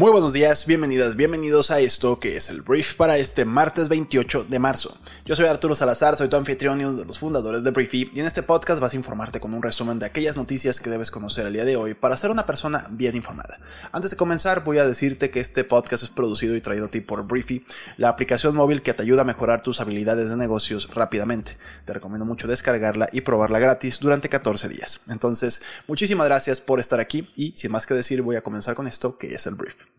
Muy 0.00 0.12
buenos 0.12 0.32
días, 0.32 0.64
bienvenidas, 0.64 1.14
bienvenidos 1.14 1.70
a 1.70 1.78
esto 1.78 2.18
que 2.18 2.38
es 2.38 2.48
el 2.48 2.62
brief 2.62 2.94
para 2.94 3.18
este 3.18 3.44
martes 3.44 3.90
28 3.90 4.44
de 4.44 4.58
marzo. 4.58 4.96
Yo 5.26 5.36
soy 5.36 5.44
Arturo 5.44 5.74
Salazar, 5.74 6.16
soy 6.16 6.28
tu 6.28 6.36
anfitrión 6.36 6.80
y 6.80 6.86
uno 6.86 6.96
de 6.96 7.04
los 7.04 7.18
fundadores 7.18 7.62
de 7.62 7.70
Briefy 7.70 8.10
y 8.14 8.20
en 8.20 8.24
este 8.24 8.42
podcast 8.42 8.80
vas 8.80 8.94
a 8.94 8.96
informarte 8.96 9.40
con 9.40 9.52
un 9.52 9.62
resumen 9.62 9.98
de 9.98 10.06
aquellas 10.06 10.38
noticias 10.38 10.80
que 10.80 10.88
debes 10.88 11.10
conocer 11.10 11.46
el 11.46 11.52
día 11.52 11.66
de 11.66 11.76
hoy 11.76 11.92
para 11.92 12.16
ser 12.16 12.30
una 12.30 12.46
persona 12.46 12.86
bien 12.88 13.14
informada. 13.14 13.60
Antes 13.92 14.12
de 14.12 14.16
comenzar 14.16 14.64
voy 14.64 14.78
a 14.78 14.86
decirte 14.86 15.28
que 15.28 15.38
este 15.38 15.64
podcast 15.64 16.02
es 16.02 16.08
producido 16.08 16.56
y 16.56 16.62
traído 16.62 16.86
a 16.86 16.90
ti 16.90 17.02
por 17.02 17.26
Briefy, 17.26 17.66
la 17.98 18.08
aplicación 18.08 18.56
móvil 18.56 18.80
que 18.80 18.94
te 18.94 19.02
ayuda 19.02 19.20
a 19.20 19.26
mejorar 19.26 19.60
tus 19.60 19.82
habilidades 19.82 20.30
de 20.30 20.38
negocios 20.38 20.88
rápidamente. 20.94 21.58
Te 21.84 21.92
recomiendo 21.92 22.24
mucho 22.24 22.48
descargarla 22.48 23.10
y 23.12 23.20
probarla 23.20 23.58
gratis 23.58 24.00
durante 24.00 24.30
14 24.30 24.66
días. 24.70 25.02
Entonces, 25.10 25.60
muchísimas 25.86 26.26
gracias 26.26 26.58
por 26.58 26.80
estar 26.80 27.00
aquí 27.00 27.28
y 27.36 27.52
sin 27.54 27.70
más 27.70 27.84
que 27.84 27.92
decir 27.92 28.22
voy 28.22 28.36
a 28.36 28.40
comenzar 28.40 28.74
con 28.74 28.86
esto 28.86 29.18
que 29.18 29.34
es 29.34 29.46
el 29.46 29.56
brief. 29.56 29.89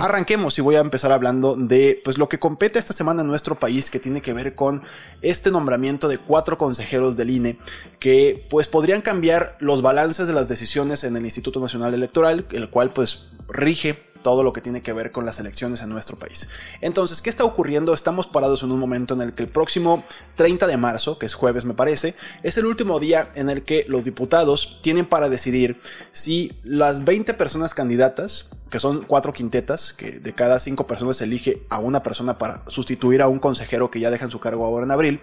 Arranquemos 0.00 0.58
y 0.58 0.62
voy 0.62 0.76
a 0.76 0.80
empezar 0.80 1.12
hablando 1.12 1.56
de 1.56 2.00
pues, 2.04 2.16
lo 2.16 2.28
que 2.28 2.38
compete 2.38 2.78
esta 2.78 2.92
semana 2.92 3.20
en 3.22 3.28
nuestro 3.28 3.54
país 3.54 3.90
que 3.90 4.00
tiene 4.00 4.22
que 4.22 4.32
ver 4.32 4.54
con 4.54 4.82
este 5.20 5.50
nombramiento 5.50 6.08
de 6.08 6.18
cuatro 6.18 6.56
consejeros 6.56 7.16
del 7.16 7.30
INE 7.30 7.58
que 7.98 8.46
pues 8.48 8.66
podrían 8.66 9.02
cambiar 9.02 9.56
los 9.60 9.82
balances 9.82 10.26
de 10.26 10.32
las 10.32 10.48
decisiones 10.48 11.04
en 11.04 11.16
el 11.16 11.24
Instituto 11.24 11.60
Nacional 11.60 11.92
Electoral, 11.92 12.46
el 12.52 12.70
cual 12.70 12.92
pues 12.92 13.32
rige 13.48 14.09
todo 14.22 14.42
lo 14.42 14.52
que 14.52 14.60
tiene 14.60 14.82
que 14.82 14.92
ver 14.92 15.12
con 15.12 15.24
las 15.24 15.40
elecciones 15.40 15.82
en 15.82 15.88
nuestro 15.88 16.16
país. 16.16 16.48
Entonces, 16.80 17.22
¿qué 17.22 17.30
está 17.30 17.44
ocurriendo? 17.44 17.94
Estamos 17.94 18.26
parados 18.26 18.62
en 18.62 18.70
un 18.70 18.78
momento 18.78 19.14
en 19.14 19.22
el 19.22 19.32
que 19.32 19.42
el 19.42 19.48
próximo 19.48 20.04
30 20.36 20.66
de 20.66 20.76
marzo, 20.76 21.18
que 21.18 21.26
es 21.26 21.34
jueves 21.34 21.64
me 21.64 21.74
parece, 21.74 22.14
es 22.42 22.58
el 22.58 22.66
último 22.66 23.00
día 23.00 23.30
en 23.34 23.48
el 23.50 23.62
que 23.62 23.84
los 23.88 24.04
diputados 24.04 24.78
tienen 24.82 25.06
para 25.06 25.28
decidir 25.28 25.80
si 26.12 26.52
las 26.62 27.04
20 27.04 27.34
personas 27.34 27.74
candidatas, 27.74 28.50
que 28.70 28.78
son 28.78 29.02
cuatro 29.02 29.32
quintetas, 29.32 29.92
que 29.92 30.20
de 30.20 30.32
cada 30.32 30.58
cinco 30.58 30.86
personas 30.86 31.16
se 31.16 31.24
elige 31.24 31.62
a 31.70 31.78
una 31.80 32.02
persona 32.02 32.38
para 32.38 32.62
sustituir 32.68 33.22
a 33.22 33.28
un 33.28 33.38
consejero 33.38 33.90
que 33.90 34.00
ya 34.00 34.10
deja 34.10 34.24
en 34.24 34.30
su 34.30 34.40
cargo 34.40 34.64
ahora 34.64 34.84
en 34.84 34.90
abril, 34.92 35.20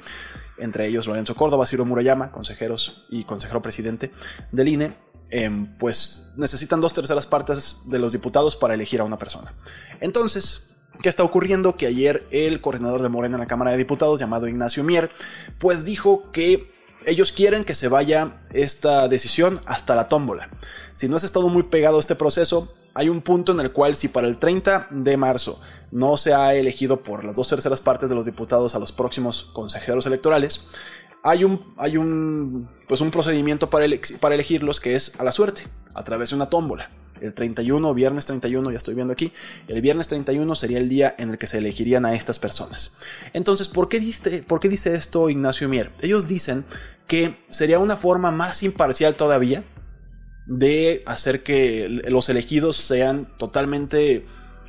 entre 0.58 0.88
ellos 0.88 1.08
Lorenzo 1.08 1.36
Córdoba, 1.36 1.66
Ciro 1.66 1.86
Murayama, 1.86 2.32
consejeros 2.32 3.04
y 3.10 3.24
consejero 3.24 3.62
presidente 3.62 4.12
del 4.52 4.68
INE, 4.68 4.94
Em, 5.30 5.68
pues 5.78 6.30
necesitan 6.38 6.80
dos 6.80 6.94
terceras 6.94 7.28
partes 7.28 7.80
de 7.86 8.00
los 8.00 8.14
diputados 8.14 8.56
para 8.56 8.74
elegir 8.74 9.02
a 9.02 9.04
una 9.04 9.18
persona. 9.18 9.54
Entonces, 10.00 10.70
¿qué 11.02 11.10
está 11.10 11.24
ocurriendo? 11.24 11.76
Que 11.76 11.86
ayer 11.88 12.26
el 12.32 12.62
coordinador 12.62 13.02
de 13.02 13.10
Morena 13.10 13.36
en 13.36 13.42
la 13.42 13.48
Cámara 13.48 13.72
de 13.72 13.78
Diputados, 13.78 14.20
llamado 14.20 14.48
Ignacio 14.48 14.86
Mier, 14.86 15.12
pues 15.60 15.84
dijo 15.84 16.32
que 16.32 16.72
ellos 17.06 17.34
quieren 17.34 17.66
que 17.66 17.76
se 17.76 17.90
vaya 17.90 18.38
esta 18.52 19.08
decisión 19.10 19.62
hasta 19.66 19.96
la 19.96 20.08
tómbola. 20.08 20.50
Si 20.94 21.10
no 21.10 21.18
has 21.18 21.24
estado 21.24 21.50
muy 21.50 21.64
pegado 21.64 21.98
a 21.98 22.00
este 22.00 22.16
proceso, 22.16 22.74
hay 22.94 23.10
un 23.10 23.22
punto 23.22 23.52
en 23.52 23.60
el 23.60 23.72
cual 23.72 23.96
si 23.96 24.08
para 24.08 24.28
el 24.28 24.38
30 24.38 24.88
de 24.90 25.18
marzo 25.18 25.60
no 25.92 26.18
se 26.18 26.34
ha 26.34 26.56
elegido 26.56 27.04
por 27.04 27.24
las 27.24 27.36
dos 27.36 27.48
terceras 27.48 27.82
partes 27.82 28.10
de 28.10 28.16
los 28.16 28.26
diputados 28.26 28.76
a 28.76 28.80
los 28.80 28.92
próximos 28.92 29.44
consejeros 29.54 30.06
electorales, 30.06 30.68
hay 31.24 31.44
un, 31.44 31.74
hay 31.78 31.98
un, 31.98 32.70
pues 32.88 33.02
un 33.02 33.12
procedimiento 33.12 33.70
para, 33.70 33.86
elegirlos 33.86 34.80
que 34.80 34.96
es 34.96 35.20
a 35.20 35.24
la 35.24 35.32
suerte, 35.32 35.64
a 35.94 36.04
través 36.04 36.30
de 36.30 36.36
una 36.36 36.50
tómbola. 36.50 36.90
El 37.20 37.34
31, 37.34 37.96
viernes 37.96 38.28
31, 38.28 38.72
ya 38.72 38.78
estoy 38.78 38.94
viendo 38.94 39.12
aquí, 39.12 39.34
el 39.68 39.82
viernes 39.82 40.08
31 40.08 40.54
sería 40.54 40.78
el 40.78 40.88
día 40.88 41.16
en 41.18 41.32
el 41.32 41.40
que 41.40 41.48
se 41.48 41.58
elegirían 41.58 42.06
a 42.06 42.14
estas 42.14 42.38
personas. 42.38 42.96
Entonces, 43.34 43.70
¿por 43.70 43.90
qué, 43.90 44.00
¿por 44.48 44.60
qué 44.60 44.70
dice 44.70 44.94
esto 44.94 45.30
Ignacio 45.30 45.68
Mier? 45.68 45.92
Ellos 46.02 46.28
dicen 46.28 46.64
que 47.08 47.36
sería 47.50 47.80
una 47.80 47.98
forma 47.98 48.30
más 48.30 48.62
imparcial 48.62 49.16
todavía 49.16 49.64
de 50.46 51.04
hacer 51.08 51.42
que 51.42 52.04
los 52.08 52.30
elegidos 52.30 52.78
sean 52.78 53.28
totalmente 53.38 54.26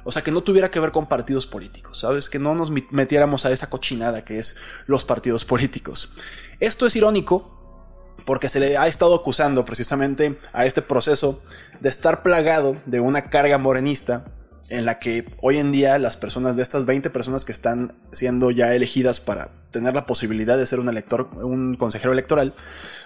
o 0.09 0.11
sea, 0.11 0.23
que 0.23 0.31
no 0.31 0.41
tuviera 0.41 0.71
que 0.71 0.81
ver 0.81 0.91
con 0.91 1.07
partidos 1.07 1.47
políticos, 1.47 2.01
¿sabes? 2.01 2.31
Que 2.31 2.39
no 2.39 2.55
nos 2.55 2.71
metiéramos 2.71 3.45
a 3.45 3.53
esa 3.53 3.69
cochinada 3.69 4.25
que 4.25 4.39
es 4.39 4.57
los 4.87 5.05
partidos 5.05 5.45
políticos. 5.45 6.15
Esto 6.61 6.87
es 6.87 6.97
irónico 6.97 8.15
porque 8.25 8.49
se 8.49 8.59
le 8.59 8.79
ha 8.79 8.87
estado 8.87 9.15
acusando 9.15 9.67
precisamente 9.67 10.39
a 10.55 10.65
este 10.65 10.81
proceso 10.81 11.43
de 11.81 11.91
estar 11.91 12.23
plagado 12.23 12.75
de 12.87 13.01
una 13.01 13.29
carga 13.29 13.59
morenista 13.59 14.25
en 14.71 14.87
la 14.87 14.99
que 14.99 15.31
hoy 15.43 15.59
en 15.59 15.73
día 15.73 15.99
las 15.99 16.17
personas 16.17 16.57
de 16.57 16.63
estas 16.63 16.87
20 16.87 17.11
personas 17.11 17.45
que 17.45 17.53
están 17.53 17.93
siendo 18.11 18.51
ya 18.51 18.75
elegidas 18.75 19.21
para 19.21 19.51
tener 19.71 19.95
la 19.95 20.07
posibilidad 20.07 20.57
de 20.57 20.65
ser 20.65 20.81
un 20.81 20.89
elector, 20.89 21.29
un 21.35 21.75
consejero 21.75 22.15
electoral, 22.15 22.55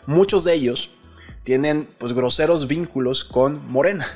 muchos 0.07 0.45
de 0.45 0.55
ellos 0.55 0.93
tienen 1.43 1.89
pues 1.99 2.13
groseros 2.13 2.69
vínculos 2.69 3.25
con 3.25 3.69
Morena. 3.69 4.07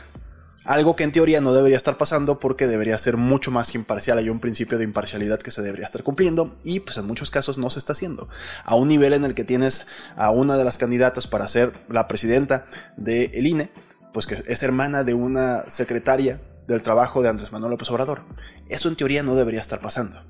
Algo 0.66 0.96
que 0.96 1.04
en 1.04 1.12
teoría 1.12 1.40
no 1.40 1.54
debería 1.54 1.76
estar 1.76 1.96
pasando 1.96 2.40
porque 2.40 2.66
debería 2.66 2.98
ser 2.98 3.16
mucho 3.16 3.52
más 3.52 3.76
imparcial. 3.76 4.18
Hay 4.18 4.28
un 4.28 4.40
principio 4.40 4.78
de 4.78 4.84
imparcialidad 4.84 5.38
que 5.38 5.52
se 5.52 5.62
debería 5.62 5.86
estar 5.86 6.02
cumpliendo 6.02 6.56
y 6.64 6.80
pues 6.80 6.96
en 6.96 7.06
muchos 7.06 7.30
casos 7.30 7.56
no 7.56 7.70
se 7.70 7.78
está 7.78 7.92
haciendo. 7.92 8.28
A 8.64 8.74
un 8.74 8.88
nivel 8.88 9.12
en 9.12 9.24
el 9.24 9.34
que 9.34 9.44
tienes 9.44 9.86
a 10.16 10.30
una 10.32 10.56
de 10.56 10.64
las 10.64 10.76
candidatas 10.76 11.28
para 11.28 11.46
ser 11.46 11.72
la 11.88 12.08
presidenta 12.08 12.66
del 12.96 13.30
el 13.32 13.46
INE, 13.46 13.70
pues 14.12 14.26
que 14.26 14.42
es 14.44 14.62
hermana 14.64 15.04
de 15.04 15.14
una 15.14 15.62
secretaria 15.68 16.40
del 16.66 16.82
trabajo 16.82 17.22
de 17.22 17.28
Andrés 17.28 17.52
Manuel 17.52 17.70
López 17.70 17.88
Obrador. 17.92 18.22
Eso 18.68 18.88
en 18.88 18.96
teoría 18.96 19.22
no 19.22 19.36
debería 19.36 19.60
estar 19.60 19.80
pasando. 19.80 20.20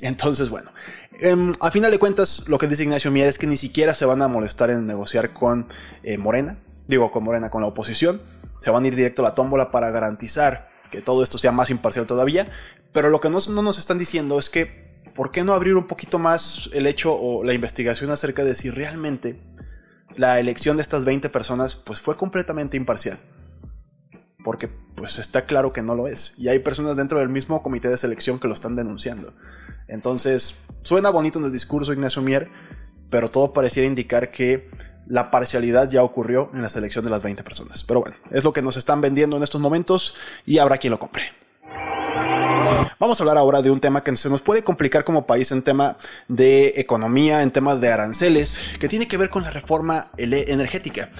Entonces, 0.00 0.50
bueno, 0.50 0.72
em, 1.20 1.52
a 1.60 1.70
final 1.70 1.92
de 1.92 2.00
cuentas, 2.00 2.48
lo 2.48 2.58
que 2.58 2.66
dice 2.66 2.82
Ignacio 2.82 3.12
Mier 3.12 3.28
es 3.28 3.38
que 3.38 3.46
ni 3.46 3.56
siquiera 3.56 3.94
se 3.94 4.04
van 4.04 4.20
a 4.20 4.26
molestar 4.26 4.70
en 4.70 4.84
negociar 4.86 5.32
con 5.32 5.68
eh, 6.02 6.18
Morena, 6.18 6.58
digo 6.88 7.12
con 7.12 7.22
Morena, 7.22 7.50
con 7.50 7.60
la 7.60 7.68
oposición 7.68 8.20
se 8.60 8.70
van 8.70 8.84
a 8.84 8.88
ir 8.88 8.96
directo 8.96 9.22
a 9.22 9.28
la 9.28 9.34
tómbola 9.34 9.70
para 9.70 9.90
garantizar 9.90 10.70
que 10.90 11.00
todo 11.00 11.22
esto 11.22 11.38
sea 11.38 11.52
más 11.52 11.70
imparcial 11.70 12.06
todavía. 12.06 12.48
Pero 12.92 13.10
lo 13.10 13.20
que 13.20 13.30
no, 13.30 13.38
nos 13.62 13.78
están 13.78 13.98
diciendo 13.98 14.38
es 14.38 14.50
que, 14.50 15.02
¿por 15.14 15.30
qué 15.30 15.44
no 15.44 15.54
abrir 15.54 15.76
un 15.76 15.86
poquito 15.86 16.18
más 16.18 16.70
el 16.72 16.86
hecho 16.86 17.14
o 17.14 17.44
la 17.44 17.54
investigación 17.54 18.10
acerca 18.10 18.44
de 18.44 18.54
si 18.54 18.70
realmente 18.70 19.40
la 20.16 20.40
elección 20.40 20.76
de 20.76 20.82
estas 20.82 21.04
20 21.04 21.28
personas 21.30 21.76
pues 21.76 22.00
fue 22.00 22.16
completamente 22.16 22.76
imparcial? 22.76 23.18
Porque 24.42 24.68
pues 24.68 25.18
está 25.18 25.46
claro 25.46 25.72
que 25.72 25.82
no 25.82 25.94
lo 25.94 26.08
es. 26.08 26.34
Y 26.36 26.48
hay 26.48 26.58
personas 26.58 26.96
dentro 26.96 27.18
del 27.18 27.28
mismo 27.28 27.62
comité 27.62 27.88
de 27.88 27.96
selección 27.96 28.38
que 28.38 28.48
lo 28.48 28.54
están 28.54 28.74
denunciando. 28.74 29.34
Entonces, 29.86 30.64
suena 30.82 31.10
bonito 31.10 31.38
en 31.38 31.44
el 31.44 31.52
discurso 31.52 31.92
Ignacio 31.92 32.22
Mier, 32.22 32.48
pero 33.10 33.30
todo 33.30 33.52
pareciera 33.52 33.88
indicar 33.88 34.30
que 34.30 34.70
la 35.10 35.30
parcialidad 35.30 35.90
ya 35.90 36.02
ocurrió 36.02 36.50
en 36.54 36.62
la 36.62 36.68
selección 36.68 37.04
de 37.04 37.10
las 37.10 37.22
20 37.22 37.42
personas. 37.42 37.82
Pero 37.82 38.00
bueno, 38.00 38.16
es 38.30 38.44
lo 38.44 38.52
que 38.52 38.62
nos 38.62 38.76
están 38.76 39.00
vendiendo 39.00 39.36
en 39.36 39.42
estos 39.42 39.60
momentos 39.60 40.14
y 40.46 40.58
habrá 40.58 40.78
quien 40.78 40.92
lo 40.92 40.98
compre. 40.98 41.24
Vamos 43.00 43.18
a 43.18 43.22
hablar 43.22 43.36
ahora 43.36 43.60
de 43.60 43.70
un 43.70 43.80
tema 43.80 44.04
que 44.04 44.14
se 44.14 44.30
nos 44.30 44.42
puede 44.42 44.62
complicar 44.62 45.04
como 45.04 45.26
país 45.26 45.50
en 45.50 45.62
tema 45.62 45.96
de 46.28 46.74
economía, 46.76 47.42
en 47.42 47.50
temas 47.50 47.80
de 47.80 47.90
aranceles, 47.90 48.60
que 48.78 48.88
tiene 48.88 49.08
que 49.08 49.16
ver 49.16 49.30
con 49.30 49.42
la 49.42 49.50
reforma 49.50 50.10
energética 50.16 51.10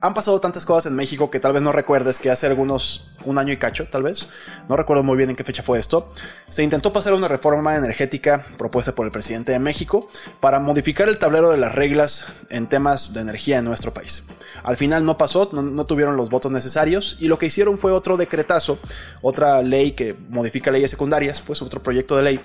han 0.00 0.14
pasado 0.14 0.40
tantas 0.40 0.64
cosas 0.64 0.86
en 0.86 0.96
México 0.96 1.30
que 1.30 1.40
tal 1.40 1.52
vez 1.52 1.62
no 1.62 1.72
recuerdes 1.72 2.18
que 2.18 2.30
hace 2.30 2.46
algunos, 2.46 3.08
un 3.28 3.38
año 3.38 3.52
y 3.52 3.58
cacho, 3.58 3.86
tal 3.88 4.02
vez, 4.02 4.28
no 4.68 4.76
recuerdo 4.76 5.02
muy 5.02 5.16
bien 5.16 5.30
en 5.30 5.36
qué 5.36 5.44
fecha 5.44 5.62
fue 5.62 5.78
esto, 5.78 6.12
se 6.48 6.62
intentó 6.62 6.92
pasar 6.92 7.12
una 7.12 7.28
reforma 7.28 7.76
energética 7.76 8.44
propuesta 8.56 8.94
por 8.94 9.06
el 9.06 9.12
presidente 9.12 9.52
de 9.52 9.58
México 9.58 10.08
para 10.40 10.58
modificar 10.58 11.08
el 11.08 11.18
tablero 11.18 11.50
de 11.50 11.58
las 11.58 11.74
reglas 11.74 12.26
en 12.50 12.68
temas 12.68 13.12
de 13.12 13.20
energía 13.20 13.58
en 13.58 13.64
nuestro 13.64 13.92
país. 13.92 14.26
Al 14.62 14.76
final 14.76 15.04
no 15.04 15.18
pasó, 15.18 15.50
no, 15.52 15.86
tuvieron 15.86 16.16
los 16.16 16.30
votos 16.30 16.50
necesarios 16.50 17.16
y 17.20 17.28
lo 17.28 17.38
que 17.38 17.46
hicieron 17.46 17.78
fue 17.78 17.92
otro 17.92 18.16
decretazo, 18.16 18.78
otra 19.22 19.62
ley 19.62 19.92
que 19.92 20.14
modifica 20.30 20.70
leyes 20.70 20.90
secundarias, 20.90 21.42
pues 21.42 21.62
otro 21.62 21.82
proyecto 21.82 22.16
de 22.16 22.22
ley 22.22 22.40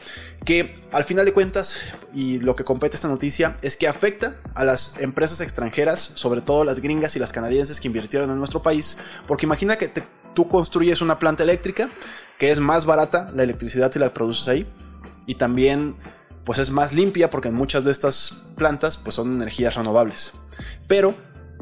que 0.45 0.83
al 0.91 1.03
final 1.03 1.25
de 1.25 1.33
cuentas 1.33 1.79
y 2.13 2.39
lo 2.39 2.55
que 2.55 2.63
compete 2.63 2.95
esta 2.95 3.07
noticia 3.07 3.57
es 3.61 3.77
que 3.77 3.87
afecta 3.87 4.35
a 4.53 4.63
las 4.63 4.97
empresas 4.99 5.41
extranjeras, 5.41 6.11
sobre 6.15 6.41
todo 6.41 6.63
las 6.65 6.79
gringas 6.79 7.15
y 7.15 7.19
las 7.19 7.31
canadienses 7.31 7.79
que 7.79 7.87
invirtieron 7.87 8.29
en 8.29 8.37
nuestro 8.37 8.61
país, 8.61 8.97
porque 9.27 9.45
imagina 9.45 9.77
que 9.77 9.87
tú 10.33 10.47
construyes 10.47 11.01
una 11.01 11.19
planta 11.19 11.43
eléctrica 11.43 11.89
que 12.37 12.51
es 12.51 12.59
más 12.59 12.85
barata 12.85 13.27
la 13.35 13.43
electricidad 13.43 13.91
si 13.91 13.99
la 13.99 14.13
produces 14.13 14.47
ahí 14.47 14.67
y 15.25 15.35
también 15.35 15.95
pues 16.43 16.59
es 16.59 16.71
más 16.71 16.93
limpia 16.93 17.29
porque 17.29 17.51
muchas 17.51 17.83
de 17.83 17.91
estas 17.91 18.43
plantas 18.57 18.97
pues 18.97 19.15
son 19.15 19.33
energías 19.33 19.75
renovables. 19.75 20.33
Pero 20.87 21.13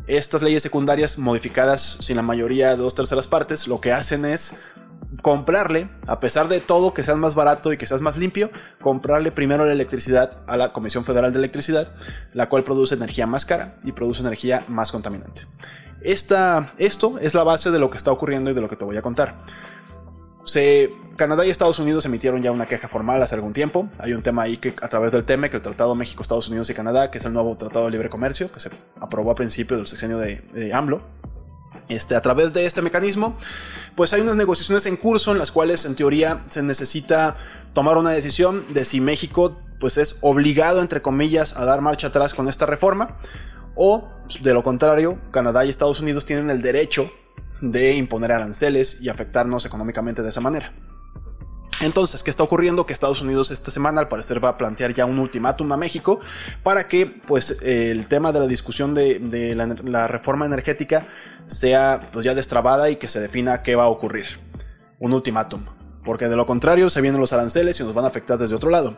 estas 0.07 0.41
leyes 0.41 0.63
secundarias 0.63 1.17
modificadas 1.17 1.97
sin 2.01 2.15
la 2.15 2.23
mayoría 2.23 2.71
de 2.71 2.77
dos 2.77 2.95
terceras 2.95 3.27
partes 3.27 3.67
lo 3.67 3.79
que 3.79 3.91
hacen 3.91 4.25
es 4.25 4.55
comprarle, 5.21 5.89
a 6.07 6.19
pesar 6.19 6.47
de 6.47 6.59
todo 6.59 6.93
que 6.93 7.03
seas 7.03 7.17
más 7.17 7.35
barato 7.35 7.73
y 7.73 7.77
que 7.77 7.85
seas 7.85 8.01
más 8.01 8.17
limpio, 8.17 8.49
comprarle 8.79 9.31
primero 9.31 9.65
la 9.65 9.73
electricidad 9.73 10.31
a 10.47 10.57
la 10.57 10.73
Comisión 10.73 11.03
Federal 11.03 11.31
de 11.33 11.39
Electricidad, 11.39 11.91
la 12.33 12.49
cual 12.49 12.63
produce 12.63 12.95
energía 12.95 13.27
más 13.27 13.45
cara 13.45 13.75
y 13.83 13.91
produce 13.91 14.21
energía 14.21 14.63
más 14.67 14.91
contaminante. 14.91 15.43
Esta, 16.01 16.73
esto 16.77 17.19
es 17.19 17.33
la 17.33 17.43
base 17.43 17.69
de 17.69 17.79
lo 17.79 17.89
que 17.89 17.97
está 17.97 18.11
ocurriendo 18.11 18.49
y 18.49 18.53
de 18.53 18.61
lo 18.61 18.69
que 18.69 18.75
te 18.75 18.85
voy 18.85 18.97
a 18.97 19.01
contar. 19.01 19.37
Se, 20.43 20.91
Canadá 21.15 21.45
y 21.45 21.51
Estados 21.51 21.77
Unidos 21.77 22.05
emitieron 22.05 22.41
ya 22.41 22.51
una 22.51 22.65
queja 22.65 22.87
formal 22.87 23.21
hace 23.21 23.35
algún 23.35 23.53
tiempo. 23.53 23.87
Hay 23.99 24.13
un 24.13 24.23
tema 24.23 24.43
ahí 24.43 24.57
que 24.57 24.73
a 24.81 24.87
través 24.87 25.11
del 25.11 25.23
TEMEC, 25.23 25.53
el 25.53 25.61
Tratado 25.61 25.93
México, 25.93 26.23
Estados 26.23 26.49
Unidos 26.49 26.69
y 26.71 26.73
Canadá, 26.73 27.11
que 27.11 27.19
es 27.19 27.25
el 27.25 27.33
nuevo 27.33 27.55
Tratado 27.55 27.85
de 27.85 27.91
Libre 27.91 28.09
Comercio, 28.09 28.51
que 28.51 28.59
se 28.59 28.71
aprobó 28.99 29.31
a 29.31 29.35
principios 29.35 29.79
del 29.79 29.87
sexenio 29.87 30.17
de, 30.17 30.73
AMLO. 30.73 31.01
Este, 31.87 32.15
a 32.15 32.21
través 32.21 32.53
de 32.53 32.65
este 32.65 32.81
mecanismo, 32.81 33.37
pues 33.95 34.13
hay 34.13 34.21
unas 34.21 34.35
negociaciones 34.35 34.85
en 34.87 34.97
curso 34.97 35.31
en 35.31 35.37
las 35.37 35.51
cuales 35.51 35.85
en 35.85 35.95
teoría 35.95 36.43
se 36.49 36.63
necesita 36.63 37.35
tomar 37.73 37.97
una 37.97 38.09
decisión 38.09 38.65
de 38.73 38.83
si 38.85 38.99
México 38.99 39.57
pues 39.79 39.97
es 39.97 40.17
obligado 40.21 40.81
entre 40.81 41.01
comillas 41.01 41.55
a 41.57 41.65
dar 41.65 41.81
marcha 41.81 42.07
atrás 42.07 42.33
con 42.33 42.47
esta 42.47 42.65
reforma 42.65 43.17
o 43.75 44.09
de 44.41 44.53
lo 44.53 44.63
contrario 44.63 45.19
Canadá 45.31 45.65
y 45.65 45.69
Estados 45.69 45.99
Unidos 45.99 46.25
tienen 46.25 46.49
el 46.49 46.61
derecho 46.61 47.11
de 47.61 47.93
imponer 47.95 48.31
aranceles 48.31 49.01
y 49.01 49.09
afectarnos 49.09 49.65
económicamente 49.65 50.21
de 50.21 50.29
esa 50.29 50.41
manera. 50.41 50.73
Entonces, 51.81 52.21
¿qué 52.21 52.29
está 52.29 52.43
ocurriendo? 52.43 52.85
Que 52.85 52.93
Estados 52.93 53.21
Unidos 53.21 53.49
esta 53.49 53.71
semana 53.71 54.01
al 54.01 54.07
parecer 54.07 54.43
va 54.43 54.49
a 54.49 54.57
plantear 54.57 54.93
ya 54.93 55.05
un 55.05 55.17
ultimátum 55.17 55.71
a 55.71 55.77
México 55.77 56.19
para 56.63 56.87
que 56.87 57.07
pues 57.07 57.57
el 57.63 58.05
tema 58.05 58.31
de 58.31 58.39
la 58.39 58.47
discusión 58.47 58.93
de, 58.93 59.55
la, 59.83 60.07
reforma 60.07 60.45
energética 60.45 61.07
sea 61.47 62.09
pues 62.11 62.23
ya 62.23 62.35
destrabada 62.35 62.89
y 62.91 62.97
que 62.97 63.07
se 63.07 63.19
defina 63.19 63.63
qué 63.63 63.75
va 63.75 63.85
a 63.85 63.89
ocurrir. 63.89 64.27
Un 64.99 65.13
ultimátum. 65.13 65.65
Porque 66.03 66.27
de 66.27 66.35
lo 66.35 66.45
contrario 66.45 66.89
se 66.89 67.01
vienen 67.01 67.19
los 67.19 67.33
aranceles 67.33 67.79
y 67.79 67.83
nos 67.83 67.93
van 67.95 68.05
a 68.05 68.09
afectar 68.09 68.37
desde 68.37 68.55
otro 68.55 68.69
lado. 68.69 68.97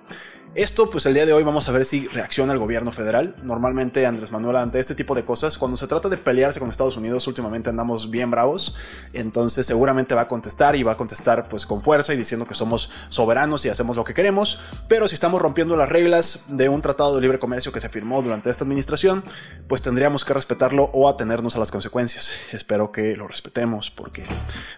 Esto, 0.55 0.87
pues 0.87 1.07
el 1.07 1.15
día 1.15 1.25
de 1.25 1.33
hoy 1.33 1.41
vamos 1.41 1.67
a 1.67 1.71
ver 1.71 1.83
si 1.83 2.07
reacciona 2.09 2.53
el 2.53 2.59
gobierno 2.59 2.91
federal. 2.91 3.35
Normalmente 3.41 4.05
Andrés 4.05 4.31
Manuel 4.31 4.57
ante 4.57 4.79
este 4.79 4.93
tipo 4.93 5.15
de 5.15 5.25
cosas, 5.25 5.57
cuando 5.57 5.77
se 5.77 5.87
trata 5.87 6.09
de 6.09 6.17
pelearse 6.17 6.59
con 6.59 6.69
Estados 6.69 6.95
Unidos, 6.95 7.25
últimamente 7.25 7.71
andamos 7.71 8.11
bien 8.11 8.29
bravos. 8.29 8.75
Entonces 9.13 9.65
seguramente 9.65 10.13
va 10.13 10.21
a 10.21 10.27
contestar 10.27 10.75
y 10.75 10.83
va 10.83 10.91
a 10.91 10.95
contestar 10.95 11.49
pues 11.49 11.65
con 11.65 11.81
fuerza 11.81 12.13
y 12.13 12.17
diciendo 12.17 12.45
que 12.45 12.53
somos 12.53 12.91
soberanos 13.09 13.65
y 13.65 13.69
hacemos 13.69 13.95
lo 13.95 14.03
que 14.03 14.13
queremos. 14.13 14.59
Pero 14.87 15.07
si 15.07 15.15
estamos 15.15 15.41
rompiendo 15.41 15.75
las 15.75 15.89
reglas 15.89 16.43
de 16.49 16.69
un 16.69 16.83
tratado 16.83 17.15
de 17.15 17.21
libre 17.21 17.39
comercio 17.39 17.71
que 17.71 17.81
se 17.81 17.89
firmó 17.89 18.21
durante 18.21 18.51
esta 18.51 18.63
administración, 18.63 19.23
pues 19.67 19.81
tendríamos 19.81 20.23
que 20.23 20.35
respetarlo 20.35 20.83
o 20.93 21.09
atenernos 21.09 21.55
a 21.55 21.59
las 21.59 21.71
consecuencias. 21.71 22.29
Espero 22.51 22.91
que 22.91 23.15
lo 23.15 23.27
respetemos 23.27 23.89
porque 23.89 24.23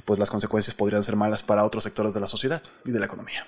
pues 0.05 0.19
las 0.19 0.29
consecuencias 0.29 0.73
podrían 0.73 1.03
ser 1.03 1.17
malas 1.17 1.43
para 1.43 1.65
otros 1.65 1.83
sectores 1.83 2.13
de 2.13 2.21
la 2.21 2.27
sociedad 2.27 2.61
y 2.85 2.91
de 2.91 2.99
la 2.99 3.07
economía. 3.07 3.45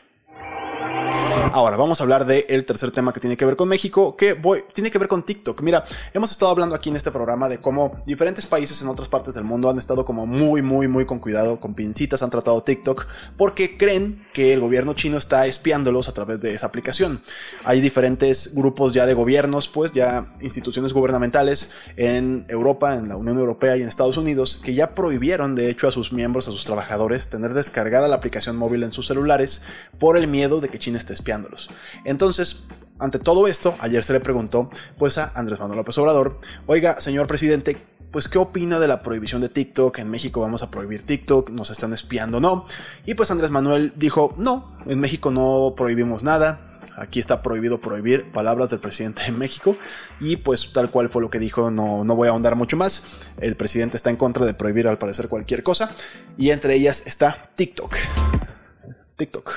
Ahora, 1.53 1.77
vamos 1.77 1.99
a 1.99 2.03
hablar 2.03 2.25
del 2.25 2.65
tercer 2.65 2.91
tema 2.91 3.13
que 3.13 3.19
tiene 3.19 3.37
que 3.37 3.45
ver 3.45 3.55
con 3.55 3.67
México, 3.69 4.15
que 4.15 4.37
tiene 4.73 4.91
que 4.91 4.99
ver 4.99 5.07
con 5.07 5.23
TikTok. 5.23 5.61
Mira, 5.61 5.85
hemos 6.13 6.29
estado 6.31 6.51
hablando 6.51 6.75
aquí 6.75 6.89
en 6.89 6.95
este 6.95 7.09
programa 7.09 7.49
de 7.49 7.59
cómo 7.59 8.01
diferentes 8.05 8.45
países 8.45 8.81
en 8.81 8.89
otras 8.89 9.07
partes 9.07 9.33
del 9.33 9.43
mundo 9.43 9.69
han 9.69 9.77
estado 9.77 10.05
como 10.05 10.25
muy, 10.25 10.61
muy, 10.61 10.87
muy 10.87 11.05
con 11.05 11.19
cuidado, 11.19 11.59
con 11.59 11.73
pincitas 11.73 12.21
han 12.21 12.29
tratado 12.29 12.61
TikTok, 12.61 13.07
porque 13.37 13.77
creen 13.77 14.25
que 14.33 14.53
el 14.53 14.59
gobierno 14.59 14.93
chino 14.93 15.17
está 15.17 15.47
espiándolos 15.47 16.09
a 16.09 16.13
través 16.13 16.39
de 16.41 16.53
esa 16.53 16.67
aplicación. 16.67 17.21
Hay 17.63 17.81
diferentes 17.81 18.53
grupos 18.53 18.91
ya 18.91 19.05
de 19.05 19.13
gobiernos, 19.13 19.67
pues 19.67 19.93
ya 19.93 20.33
instituciones 20.41 20.93
gubernamentales 20.93 21.71
en 21.95 22.45
Europa, 22.49 22.95
en 22.95 23.09
la 23.09 23.15
Unión 23.15 23.37
Europea 23.37 23.77
y 23.77 23.81
en 23.81 23.87
Estados 23.87 24.17
Unidos, 24.17 24.61
que 24.63 24.73
ya 24.73 24.93
prohibieron 24.93 25.55
de 25.55 25.69
hecho 25.69 25.87
a 25.87 25.91
sus 25.91 26.11
miembros, 26.11 26.47
a 26.47 26.51
sus 26.51 26.65
trabajadores, 26.65 27.29
tener 27.29 27.53
descargada 27.53 28.07
la 28.07 28.17
aplicación 28.17 28.57
móvil 28.57 28.83
en 28.83 28.91
sus 28.91 29.07
celulares 29.07 29.63
por 29.97 30.17
el 30.17 30.27
miedo 30.27 30.61
de 30.61 30.69
que 30.69 30.77
China 30.77 30.96
esté 30.97 31.13
espiándolos. 31.13 31.69
Entonces, 32.05 32.67
ante 32.99 33.19
todo 33.19 33.47
esto, 33.47 33.75
ayer 33.79 34.03
se 34.03 34.13
le 34.13 34.19
preguntó 34.19 34.69
pues 34.97 35.17
a 35.17 35.31
Andrés 35.35 35.59
Manuel 35.59 35.77
López 35.77 35.97
Obrador, 35.97 36.39
oiga, 36.65 36.99
señor 36.99 37.27
presidente, 37.27 37.77
pues 38.11 38.27
qué 38.27 38.37
opina 38.37 38.79
de 38.79 38.87
la 38.87 39.01
prohibición 39.01 39.41
de 39.41 39.49
TikTok, 39.49 39.99
en 39.99 40.09
México 40.09 40.41
vamos 40.41 40.63
a 40.63 40.71
prohibir 40.71 41.05
TikTok, 41.05 41.51
nos 41.51 41.69
están 41.69 41.93
espiando, 41.93 42.39
¿no? 42.39 42.65
Y 43.05 43.13
pues 43.13 43.29
Andrés 43.31 43.51
Manuel 43.51 43.93
dijo, 43.95 44.33
no, 44.37 44.77
en 44.85 44.99
México 44.99 45.29
no 45.29 45.73
prohibimos 45.75 46.23
nada, 46.23 46.79
aquí 46.95 47.19
está 47.19 47.41
prohibido 47.41 47.79
prohibir 47.79 48.31
palabras 48.31 48.69
del 48.69 48.79
presidente 48.79 49.23
de 49.23 49.31
México 49.31 49.75
y 50.19 50.37
pues 50.37 50.73
tal 50.73 50.89
cual 50.89 51.09
fue 51.09 51.21
lo 51.21 51.29
que 51.29 51.39
dijo, 51.39 51.69
no, 51.69 52.03
no 52.03 52.15
voy 52.15 52.27
a 52.27 52.31
ahondar 52.31 52.55
mucho 52.55 52.77
más, 52.77 53.03
el 53.39 53.55
presidente 53.55 53.97
está 53.97 54.09
en 54.09 54.15
contra 54.15 54.45
de 54.45 54.53
prohibir 54.53 54.87
al 54.87 54.97
parecer 54.97 55.27
cualquier 55.27 55.63
cosa 55.63 55.91
y 56.37 56.51
entre 56.51 56.75
ellas 56.75 57.03
está 57.05 57.37
TikTok. 57.55 57.95
TikTok. 59.15 59.51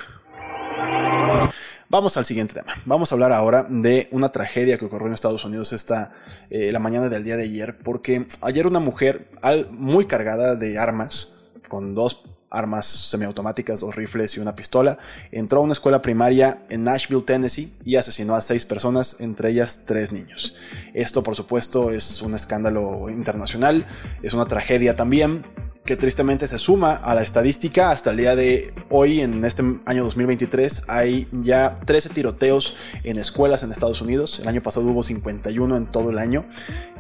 Vamos 1.91 2.17
al 2.17 2.25
siguiente 2.25 2.55
tema. 2.55 2.73
Vamos 2.85 3.11
a 3.11 3.17
hablar 3.17 3.32
ahora 3.32 3.67
de 3.69 4.09
una 4.12 4.31
tragedia 4.31 4.79
que 4.79 4.85
ocurrió 4.85 5.09
en 5.09 5.12
Estados 5.12 5.44
Unidos 5.44 5.73
esta 5.73 6.12
eh, 6.49 6.71
la 6.71 6.79
mañana 6.79 7.09
del 7.09 7.25
día 7.25 7.37
de 7.37 7.43
ayer, 7.43 7.79
porque 7.82 8.29
ayer 8.43 8.69
una 8.69 8.79
mujer 8.79 9.29
muy 9.73 10.06
cargada 10.06 10.55
de 10.55 10.79
armas, 10.79 11.35
con 11.69 11.97
dos 11.97 12.25
armas 12.49 12.87
semiautomáticas, 12.87 13.81
dos 13.81 13.97
rifles 13.97 14.37
y 14.37 14.41
una 14.41 14.55
pistola, 14.55 14.99
entró 15.32 15.61
a 15.61 15.62
una 15.62 15.73
escuela 15.73 16.00
primaria 16.00 16.62
en 16.69 16.85
Nashville, 16.85 17.23
Tennessee, 17.23 17.73
y 17.85 17.97
asesinó 17.97 18.37
a 18.37 18.41
seis 18.41 18.67
personas, 18.67 19.17
entre 19.19 19.50
ellas 19.50 19.82
tres 19.85 20.12
niños. 20.12 20.55
Esto, 20.94 21.25
por 21.25 21.35
supuesto, 21.35 21.91
es 21.91 22.23
un 22.23 22.35
escándalo 22.35 23.11
internacional, 23.11 23.85
es 24.23 24.32
una 24.32 24.47
tragedia 24.47 24.94
también 24.94 25.44
que 25.85 25.97
tristemente 25.97 26.47
se 26.47 26.59
suma 26.59 26.93
a 26.94 27.15
la 27.15 27.23
estadística. 27.23 27.91
Hasta 27.91 28.11
el 28.11 28.17
día 28.17 28.37
de 28.37 28.73
hoy, 28.91 29.21
en 29.21 29.43
este 29.44 29.62
año 29.87 30.05
2023, 30.05 30.85
hay 30.88 31.27
ya 31.32 31.81
13 31.85 32.11
tiroteos 32.11 32.77
en 33.05 33.19
escuelas 33.19 33.62
en 33.62 33.73
Estados 33.73 34.00
Unidos. 34.00 34.41
El 34.41 34.49
año 34.49 34.62
pasado 34.62 34.87
hubo 34.87 35.03
51 35.03 35.77
en 35.77 35.87
todo 35.87 36.11
el 36.11 36.19
año 36.19 36.44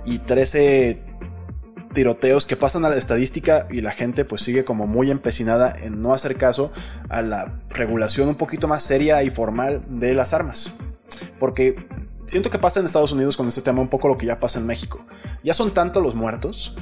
y 0.04 0.18
13 0.18 1.02
tiroteos 1.92 2.46
que 2.46 2.56
pasan 2.56 2.84
a 2.84 2.88
la 2.88 2.96
estadística 2.96 3.66
y 3.70 3.80
la 3.80 3.90
gente 3.90 4.24
pues 4.24 4.42
sigue 4.42 4.64
como 4.64 4.86
muy 4.86 5.10
empecinada 5.10 5.72
en 5.82 6.02
no 6.02 6.14
hacer 6.14 6.36
caso 6.36 6.72
a 7.08 7.20
la 7.22 7.58
regulación 7.70 8.28
un 8.28 8.36
poquito 8.36 8.68
más 8.68 8.82
seria 8.82 9.22
y 9.22 9.30
formal 9.30 9.82
de 9.88 10.14
las 10.14 10.32
armas. 10.32 10.74
Porque 11.38 11.76
siento 12.26 12.50
que 12.50 12.58
pasa 12.58 12.80
en 12.80 12.86
Estados 12.86 13.12
Unidos 13.12 13.36
con 13.36 13.48
este 13.48 13.62
tema 13.62 13.80
un 13.80 13.88
poco 13.88 14.08
lo 14.08 14.16
que 14.16 14.26
ya 14.26 14.38
pasa 14.38 14.58
en 14.58 14.66
México. 14.66 15.04
Ya 15.42 15.54
son 15.54 15.72
tantos 15.72 16.02
los 16.02 16.14
muertos 16.14 16.76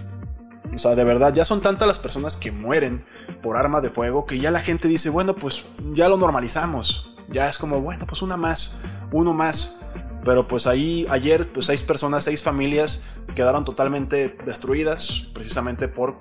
o 0.79 0.81
sea, 0.81 0.95
de 0.95 1.03
verdad, 1.03 1.35
ya 1.35 1.45
son 1.45 1.61
tantas 1.61 1.89
las 1.89 1.99
personas 1.99 2.37
que 2.37 2.53
mueren 2.53 3.03
por 3.43 3.57
arma 3.57 3.81
de 3.81 3.91
fuego 3.91 4.27
que 4.27 4.39
ya 4.39 4.53
la 4.53 4.61
gente 4.61 4.87
dice, 4.87 5.11
bueno, 5.11 5.35
pues 5.35 5.65
ya 5.93 6.09
lo 6.09 6.17
normalizamos. 6.17 7.17
Ya 7.29 7.49
es 7.49 7.59
como, 7.59 7.81
bueno, 7.81 8.07
pues 8.07 8.23
una 8.23 8.37
más, 8.37 8.79
uno 9.11 9.35
más. 9.35 9.81
Pero 10.25 10.47
pues 10.47 10.69
ahí 10.69 11.05
ayer, 11.11 11.49
pues 11.51 11.67
seis 11.67 11.83
personas, 11.83 12.23
seis 12.23 12.45
familias 12.45 13.03
quedaron 13.35 13.65
totalmente 13.65 14.29
destruidas 14.47 15.27
precisamente 15.35 15.89
por 15.89 16.17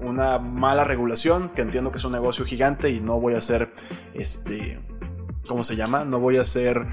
una 0.00 0.40
mala 0.40 0.82
regulación, 0.82 1.48
que 1.48 1.62
entiendo 1.62 1.92
que 1.92 1.98
es 1.98 2.04
un 2.04 2.12
negocio 2.12 2.44
gigante 2.44 2.90
y 2.90 3.00
no 3.00 3.20
voy 3.20 3.34
a 3.34 3.40
ser, 3.40 3.72
este, 4.14 4.80
¿cómo 5.46 5.64
se 5.64 5.76
llama? 5.76 6.04
No 6.04 6.20
voy 6.20 6.36
a 6.36 6.44
ser 6.44 6.86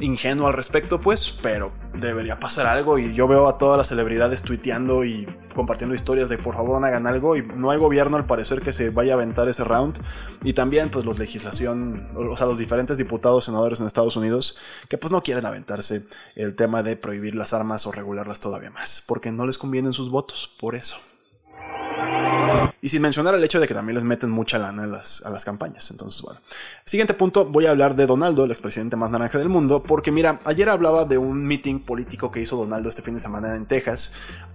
ingenuo 0.00 0.48
al 0.48 0.54
respecto, 0.54 1.00
pues, 1.00 1.36
pero 1.42 1.72
debería 1.94 2.38
pasar 2.38 2.66
algo 2.66 2.98
y 2.98 3.12
yo 3.14 3.28
veo 3.28 3.48
a 3.48 3.58
todas 3.58 3.76
las 3.76 3.88
celebridades 3.88 4.42
tuiteando 4.42 5.04
y 5.04 5.26
compartiendo 5.54 5.94
historias 5.94 6.28
de 6.28 6.38
por 6.38 6.54
favor 6.54 6.82
hagan 6.84 7.06
algo 7.06 7.36
y 7.36 7.42
no 7.42 7.70
hay 7.70 7.78
gobierno 7.78 8.16
al 8.16 8.24
parecer 8.24 8.62
que 8.62 8.72
se 8.72 8.90
vaya 8.90 9.12
a 9.12 9.16
aventar 9.16 9.48
ese 9.48 9.64
round 9.64 10.00
y 10.42 10.52
también 10.54 10.90
pues 10.90 11.04
los 11.04 11.18
legislación, 11.18 12.08
o 12.14 12.36
sea, 12.36 12.46
los 12.46 12.58
diferentes 12.58 12.96
diputados, 12.96 13.44
senadores 13.44 13.80
en 13.80 13.86
Estados 13.86 14.16
Unidos 14.16 14.56
que 14.88 14.98
pues 14.98 15.10
no 15.10 15.22
quieren 15.22 15.44
aventarse 15.46 16.06
el 16.36 16.54
tema 16.54 16.82
de 16.82 16.96
prohibir 16.96 17.34
las 17.34 17.52
armas 17.52 17.86
o 17.86 17.92
regularlas 17.92 18.40
todavía 18.40 18.70
más, 18.70 19.04
porque 19.06 19.32
no 19.32 19.46
les 19.46 19.58
convienen 19.58 19.92
sus 19.92 20.10
votos, 20.10 20.50
por 20.58 20.74
eso. 20.74 20.96
Y 22.82 22.88
sin 22.88 23.02
mencionar 23.02 23.34
el 23.34 23.44
hecho 23.44 23.60
de 23.60 23.68
que 23.68 23.74
también 23.74 23.94
les 23.94 24.04
meten 24.04 24.30
mucha 24.30 24.58
lana 24.58 24.84
a 24.84 24.86
las, 24.86 25.24
a 25.24 25.30
las 25.30 25.44
campañas. 25.44 25.90
Entonces, 25.90 26.22
bueno. 26.22 26.40
Siguiente 26.84 27.14
punto, 27.14 27.44
voy 27.44 27.66
a 27.66 27.70
hablar 27.70 27.94
de 27.94 28.06
Donaldo, 28.06 28.44
el 28.44 28.50
expresidente 28.50 28.96
más 28.96 29.10
naranja 29.10 29.38
del 29.38 29.48
mundo, 29.48 29.82
porque 29.82 30.10
mira, 30.12 30.40
ayer 30.44 30.68
hablaba 30.68 31.04
de 31.04 31.18
un 31.18 31.44
meeting 31.44 31.80
político 31.80 32.30
que 32.30 32.40
hizo 32.40 32.56
Donaldo 32.56 32.88
este 32.88 33.02
fin 33.02 33.14
de 33.14 33.20
semana 33.20 33.54
en 33.56 33.66
Texas, 33.66 34.14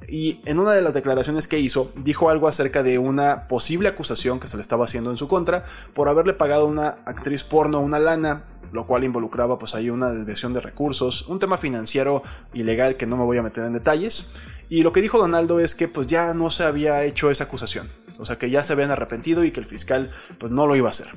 y 0.09 0.41
en 0.45 0.59
una 0.59 0.71
de 0.71 0.81
las 0.81 0.93
declaraciones 0.93 1.47
que 1.47 1.59
hizo, 1.59 1.91
dijo 1.95 2.29
algo 2.29 2.47
acerca 2.47 2.83
de 2.83 2.97
una 2.97 3.47
posible 3.47 3.89
acusación 3.89 4.39
que 4.39 4.47
se 4.47 4.57
le 4.57 4.61
estaba 4.61 4.85
haciendo 4.85 5.11
en 5.11 5.17
su 5.17 5.27
contra 5.27 5.65
por 5.93 6.09
haberle 6.09 6.33
pagado 6.33 6.63
a 6.63 6.69
una 6.69 6.87
actriz 7.05 7.43
porno 7.43 7.79
una 7.79 7.99
lana 7.99 8.43
lo 8.71 8.85
cual 8.85 9.03
involucraba 9.03 9.57
pues 9.57 9.73
ahí 9.73 9.89
una 9.89 10.11
desviación 10.11 10.53
de 10.53 10.59
recursos, 10.59 11.27
un 11.27 11.39
tema 11.39 11.57
financiero 11.57 12.23
ilegal 12.53 12.97
que 12.97 13.07
no 13.07 13.15
me 13.17 13.23
voy 13.23 13.37
a 13.37 13.43
meter 13.43 13.63
en 13.65 13.73
detalles. 13.73 14.31
Y 14.69 14.81
lo 14.81 14.91
que 14.91 15.01
dijo 15.01 15.17
Donaldo 15.17 15.59
es 15.59 15.75
que 15.75 15.87
pues 15.87 16.07
ya 16.07 16.33
no 16.33 16.49
se 16.51 16.63
había 16.63 17.03
hecho 17.03 17.31
esa 17.31 17.45
acusación. 17.45 17.89
O 18.19 18.25
sea 18.25 18.37
que 18.37 18.49
ya 18.49 18.61
se 18.61 18.73
habían 18.73 18.91
arrepentido 18.91 19.43
y 19.43 19.51
que 19.51 19.59
el 19.59 19.65
fiscal 19.65 20.11
pues 20.37 20.51
no 20.51 20.67
lo 20.67 20.75
iba 20.75 20.87
a 20.87 20.89
hacer. 20.89 21.07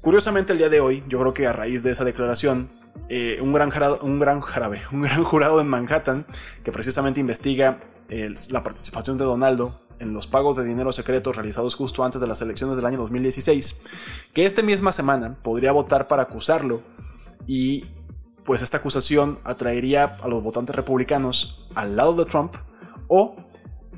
Curiosamente 0.00 0.52
el 0.52 0.58
día 0.58 0.68
de 0.68 0.80
hoy, 0.80 1.04
yo 1.08 1.20
creo 1.20 1.34
que 1.34 1.46
a 1.46 1.52
raíz 1.52 1.84
de 1.84 1.92
esa 1.92 2.04
declaración, 2.04 2.68
eh, 3.08 3.38
un, 3.40 3.52
gran 3.52 3.70
un 4.02 4.18
gran 4.18 4.40
jarabe, 4.40 4.82
un 4.92 5.02
gran 5.02 5.22
jurado 5.22 5.60
en 5.60 5.68
Manhattan, 5.68 6.26
que 6.64 6.72
precisamente 6.72 7.20
investiga 7.20 7.78
la 8.50 8.62
participación 8.62 9.18
de 9.18 9.24
Donaldo 9.24 9.80
en 9.98 10.12
los 10.12 10.26
pagos 10.26 10.56
de 10.56 10.64
dinero 10.64 10.92
secreto 10.92 11.32
realizados 11.32 11.74
justo 11.74 12.04
antes 12.04 12.20
de 12.20 12.26
las 12.26 12.42
elecciones 12.42 12.76
del 12.76 12.84
año 12.84 12.98
2016, 12.98 13.82
que 14.34 14.44
esta 14.44 14.62
misma 14.62 14.92
semana 14.92 15.36
podría 15.42 15.72
votar 15.72 16.08
para 16.08 16.24
acusarlo 16.24 16.82
y 17.46 17.84
pues 18.44 18.62
esta 18.62 18.78
acusación 18.78 19.38
atraería 19.44 20.16
a 20.20 20.28
los 20.28 20.42
votantes 20.42 20.74
republicanos 20.74 21.66
al 21.74 21.96
lado 21.96 22.14
de 22.14 22.24
Trump 22.24 22.54
o 23.08 23.36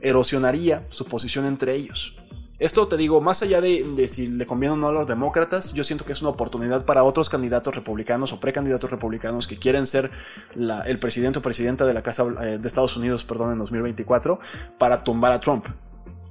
erosionaría 0.00 0.86
su 0.90 1.06
posición 1.06 1.46
entre 1.46 1.74
ellos. 1.74 2.16
Esto 2.64 2.88
te 2.88 2.96
digo, 2.96 3.20
más 3.20 3.42
allá 3.42 3.60
de, 3.60 4.08
si 4.08 4.26
le 4.26 4.46
conviene 4.46 4.72
o 4.72 4.76
no 4.78 4.88
a 4.88 4.92
los 4.92 5.06
demócratas, 5.06 5.74
yo 5.74 5.84
siento 5.84 6.06
que 6.06 6.12
es 6.12 6.22
una 6.22 6.30
oportunidad 6.30 6.86
para 6.86 7.04
otros 7.04 7.28
candidatos 7.28 7.74
republicanos 7.74 8.32
o 8.32 8.40
precandidatos 8.40 8.90
republicanos 8.90 9.46
que 9.46 9.58
quieren 9.58 9.86
ser 9.86 10.10
el 10.86 10.98
presidente 10.98 11.40
o 11.40 11.42
presidenta 11.42 11.84
de 11.84 11.92
la 11.92 12.02
Casa 12.02 12.24
eh, 12.40 12.56
de 12.58 12.66
Estados 12.66 12.96
Unidos, 12.96 13.22
perdón, 13.22 13.52
en 13.52 13.58
2024, 13.58 14.40
para 14.78 15.04
tumbar 15.04 15.32
a 15.32 15.40
Trump. 15.40 15.66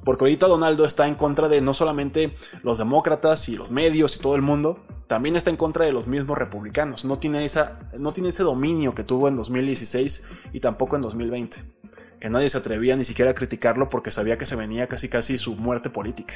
Porque 0.03 0.23
ahorita 0.23 0.47
Donaldo 0.47 0.85
está 0.85 1.07
en 1.07 1.13
contra 1.13 1.49
de 1.49 1.61
no 1.61 1.75
solamente 1.75 2.33
los 2.63 2.79
demócratas 2.79 3.47
y 3.49 3.55
los 3.55 3.69
medios 3.69 4.15
y 4.15 4.19
todo 4.19 4.35
el 4.35 4.41
mundo, 4.41 4.79
también 5.05 5.35
está 5.35 5.51
en 5.51 5.57
contra 5.57 5.85
de 5.85 5.93
los 5.93 6.07
mismos 6.07 6.39
republicanos. 6.39 7.05
No 7.05 7.19
tiene, 7.19 7.45
esa, 7.45 7.79
no 7.99 8.11
tiene 8.11 8.29
ese 8.29 8.41
dominio 8.41 8.95
que 8.95 9.03
tuvo 9.03 9.27
en 9.27 9.35
2016 9.35 10.29
y 10.51 10.61
tampoco 10.61 10.95
en 10.95 11.03
2020 11.03 11.61
que 12.02 12.02
nadie 12.29 12.49
se 12.49 12.57
atrevía 12.57 12.95
ni 12.95 13.05
siquiera 13.05 13.31
a 13.31 13.33
criticarlo 13.33 13.89
porque 13.89 14.11
sabía 14.11 14.37
que 14.37 14.45
se 14.45 14.55
venía 14.55 14.87
casi 14.87 15.09
casi 15.09 15.37
su 15.37 15.55
muerte 15.55 15.89
política. 15.89 16.35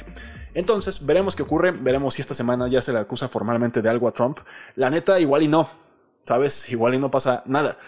Entonces, 0.54 1.06
veremos 1.06 1.36
qué 1.36 1.42
ocurre, 1.42 1.72
veremos 1.72 2.14
si 2.14 2.22
esta 2.22 2.34
semana 2.34 2.68
ya 2.68 2.82
se 2.82 2.92
le 2.92 2.98
acusa 2.98 3.28
formalmente 3.28 3.82
de 3.82 3.88
algo 3.88 4.08
a 4.08 4.12
Trump. 4.12 4.40
La 4.76 4.90
neta, 4.90 5.18
igual 5.20 5.42
y 5.42 5.48
no, 5.48 5.68
¿sabes? 6.22 6.70
Igual 6.70 6.94
y 6.94 6.98
no 6.98 7.10
pasa 7.10 7.42
nada. 7.46 7.78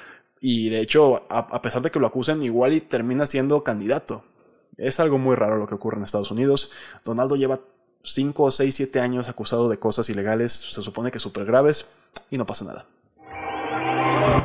Y 0.41 0.71
de 0.71 0.81
hecho, 0.81 1.27
a, 1.29 1.61
pesar 1.61 1.83
de 1.83 1.91
que 1.91 2.01
lo 2.01 2.07
acusen, 2.07 2.43
igual 2.43 2.73
y 2.73 2.81
termina 2.81 3.27
siendo 3.27 3.63
candidato. 3.63 4.25
Es 4.79 4.99
algo 4.99 5.19
muy 5.19 5.37
raro 5.37 5.59
lo 5.59 5.67
que 5.67 5.75
ocurre 5.75 5.99
en 5.99 6.05
Estados 6.05 6.31
Unidos. 6.31 6.73
Donaldo 7.05 7.37
lleva 7.37 7.61
5, 8.03 8.51
6, 8.51 8.75
7 8.75 9.01
años 9.01 9.29
acusado 9.29 9.69
de 9.69 9.79
cosas 9.79 10.09
ilegales, 10.09 10.53
se 10.53 10.83
supone 10.83 11.11
que 11.11 11.19
súper 11.19 11.45
graves, 11.45 11.91
y 12.31 12.39
no 12.39 12.47
pasa 12.47 12.65
nada. 12.65 12.87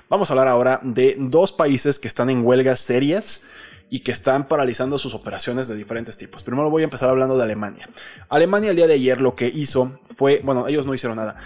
Vamos 0.07 0.29
a 0.29 0.33
hablar 0.33 0.47
ahora 0.47 0.79
de 0.83 1.15
dos 1.17 1.51
países 1.51 1.97
que 1.97 2.07
están 2.07 2.29
en 2.29 2.45
huelgas 2.45 2.79
serias 2.79 3.43
y 3.89 4.01
que 4.01 4.11
están 4.11 4.47
paralizando 4.47 4.99
sus 4.99 5.15
operaciones 5.15 5.67
de 5.67 5.75
diferentes 5.75 6.15
tipos. 6.15 6.43
Primero 6.43 6.69
voy 6.69 6.83
a 6.83 6.85
empezar 6.85 7.09
hablando 7.09 7.35
de 7.37 7.43
Alemania. 7.43 7.89
Alemania 8.29 8.69
el 8.69 8.75
día 8.75 8.85
de 8.85 8.93
ayer 8.93 9.19
lo 9.19 9.35
que 9.35 9.47
hizo 9.47 9.99
fue, 10.15 10.41
bueno, 10.43 10.67
ellos 10.67 10.85
no 10.85 10.93
hicieron 10.93 11.17
nada. 11.17 11.37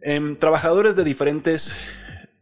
Em, 0.00 0.36
trabajadores 0.36 0.96
de 0.96 1.04
diferentes 1.04 1.76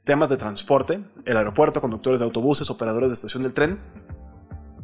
temas 0.04 0.28
de 0.28 0.36
transporte, 0.36 1.00
el 1.24 1.36
aeropuerto, 1.36 1.80
conductores 1.80 2.20
de 2.20 2.26
autobuses, 2.26 2.70
operadores 2.70 3.08
de 3.08 3.14
estación 3.14 3.42
del 3.42 3.52
tren, 3.52 3.80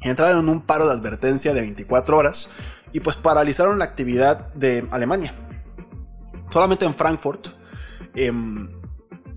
entraron 0.02 0.40
en 0.40 0.48
un 0.48 0.60
paro 0.60 0.86
de 0.86 0.92
advertencia 0.92 1.54
de 1.54 1.60
24 1.60 2.16
horas 2.16 2.50
y 2.92 2.98
pues 2.98 3.16
paralizaron 3.16 3.78
la 3.78 3.84
actividad 3.84 4.52
de 4.54 4.88
Alemania. 4.90 5.34
Solamente 6.50 6.84
en 6.84 6.94
Frankfurt, 6.96 7.46
em, 8.16 8.68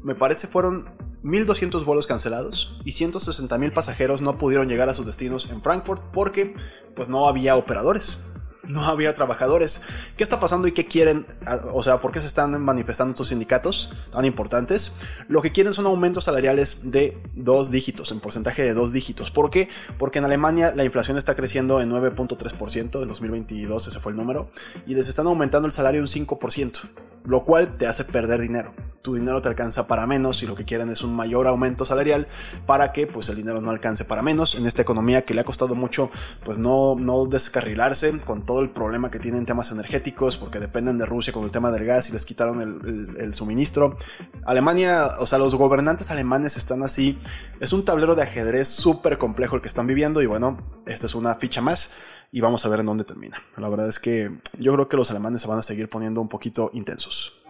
me 0.01 0.15
parece 0.15 0.47
fueron 0.47 0.96
1.200 1.27 1.83
vuelos 1.83 2.07
cancelados 2.07 2.79
y 2.85 2.91
160.000 2.91 3.73
pasajeros 3.73 4.21
no 4.21 4.37
pudieron 4.37 4.69
llegar 4.69 4.87
a 4.87 4.93
sus 4.93 5.05
destinos 5.05 5.49
en 5.49 5.61
Frankfurt 5.61 6.01
porque 6.13 6.55
pues 6.95 7.09
no 7.09 7.27
había 7.27 7.57
operadores, 7.57 8.21
no 8.67 8.85
había 8.85 9.15
trabajadores. 9.15 9.81
¿Qué 10.15 10.23
está 10.23 10.39
pasando 10.39 10.67
y 10.67 10.71
qué 10.71 10.85
quieren? 10.85 11.25
O 11.73 11.83
sea, 11.83 11.99
¿por 11.99 12.11
qué 12.11 12.19
se 12.19 12.27
están 12.27 12.61
manifestando 12.61 13.11
estos 13.11 13.29
sindicatos 13.29 13.91
tan 14.11 14.25
importantes? 14.25 14.93
Lo 15.27 15.41
que 15.41 15.51
quieren 15.51 15.73
son 15.73 15.85
aumentos 15.85 16.25
salariales 16.25 16.91
de 16.91 17.17
dos 17.33 17.71
dígitos, 17.71 18.11
en 18.11 18.19
porcentaje 18.19 18.63
de 18.63 18.73
dos 18.73 18.91
dígitos. 18.91 19.31
¿Por 19.31 19.49
qué? 19.49 19.69
Porque 19.97 20.19
en 20.19 20.25
Alemania 20.25 20.71
la 20.75 20.83
inflación 20.83 21.17
está 21.17 21.35
creciendo 21.35 21.81
en 21.81 21.91
9.3%, 21.91 23.01
en 23.01 23.07
2022 23.07 23.87
ese 23.87 23.99
fue 23.99 24.11
el 24.11 24.17
número, 24.17 24.49
y 24.85 24.95
les 24.95 25.07
están 25.07 25.27
aumentando 25.27 25.65
el 25.65 25.71
salario 25.71 26.01
un 26.01 26.07
5%, 26.07 26.79
lo 27.25 27.43
cual 27.43 27.77
te 27.77 27.87
hace 27.87 28.03
perder 28.03 28.41
dinero 28.41 28.73
tu 29.07 29.15
dinero 29.15 29.41
te 29.41 29.47
alcanza 29.47 29.87
para 29.87 30.05
menos 30.05 30.43
y 30.43 30.47
lo 30.47 30.53
que 30.53 30.65
quieren 30.65 30.89
es 30.89 31.01
un 31.01 31.15
mayor 31.15 31.47
aumento 31.47 31.85
salarial 31.85 32.27
para 32.65 32.91
que 32.91 33.07
pues 33.07 33.29
el 33.29 33.37
dinero 33.37 33.61
no 33.61 33.69
alcance 33.69 34.03
para 34.03 34.21
menos 34.21 34.55
en 34.55 34.65
esta 34.65 34.81
economía 34.81 35.21
que 35.21 35.33
le 35.33 35.39
ha 35.39 35.43
costado 35.45 35.75
mucho 35.75 36.11
pues 36.43 36.57
no, 36.57 36.95
no 36.99 37.25
descarrilarse 37.25 38.19
con 38.19 38.45
todo 38.45 38.56
el 38.61 38.69
problema 38.69 39.11
que 39.11 39.19
tienen 39.19 39.45
temas 39.45 39.71
energéticos 39.71 40.37
porque 40.37 40.59
dependen 40.59 40.97
de 40.97 41.05
Rusia 41.05 41.33
con 41.33 41.43
el 41.43 41.51
tema 41.51 41.71
del 41.71 41.85
gas 41.85 42.09
y 42.09 42.13
les 42.13 42.25
quitaron 42.25 42.61
el, 42.61 43.33
suministro. 43.33 43.97
Alemania, 44.45 45.07
o 45.19 45.25
sea, 45.25 45.39
los 45.39 45.55
gobernantes 45.55 46.11
alemanes 46.11 46.57
están 46.57 46.83
así, 46.83 47.17
es 47.59 47.73
un 47.73 47.83
tablero 47.85 48.15
de 48.15 48.23
ajedrez 48.23 48.67
súper 48.67 49.17
complejo 49.17 49.55
el 49.55 49.61
que 49.61 49.67
están 49.67 49.87
viviendo 49.87 50.21
y 50.21 50.25
bueno, 50.25 50.57
esta 50.85 51.05
es 51.05 51.15
una 51.15 51.35
ficha 51.35 51.61
más 51.61 51.91
y 52.31 52.41
vamos 52.41 52.65
a 52.65 52.69
ver 52.69 52.81
en 52.81 52.85
dónde 52.85 53.03
termina. 53.03 53.41
La 53.57 53.69
verdad 53.69 53.87
es 53.87 53.99
que 53.99 54.31
yo 54.59 54.73
creo 54.73 54.89
que 54.89 54.97
los 54.97 55.09
alemanes 55.11 55.41
se 55.41 55.47
van 55.47 55.59
a 55.59 55.63
seguir 55.63 55.89
poniendo 55.89 56.21
un 56.21 56.29
poquito 56.29 56.69
intensos. 56.73 57.43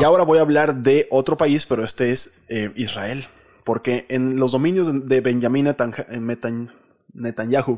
Y 0.00 0.04
ahora 0.04 0.24
voy 0.24 0.38
a 0.38 0.42
hablar 0.42 0.74
de 0.76 1.06
otro 1.10 1.36
país, 1.36 1.66
pero 1.66 1.84
este 1.84 2.10
es 2.10 2.38
eh, 2.48 2.72
Israel. 2.76 3.26
Porque 3.64 4.06
en 4.08 4.38
los 4.38 4.52
dominios 4.52 5.06
de 5.06 5.20
Benjamin 5.20 5.64
Netanyahu, 5.64 6.68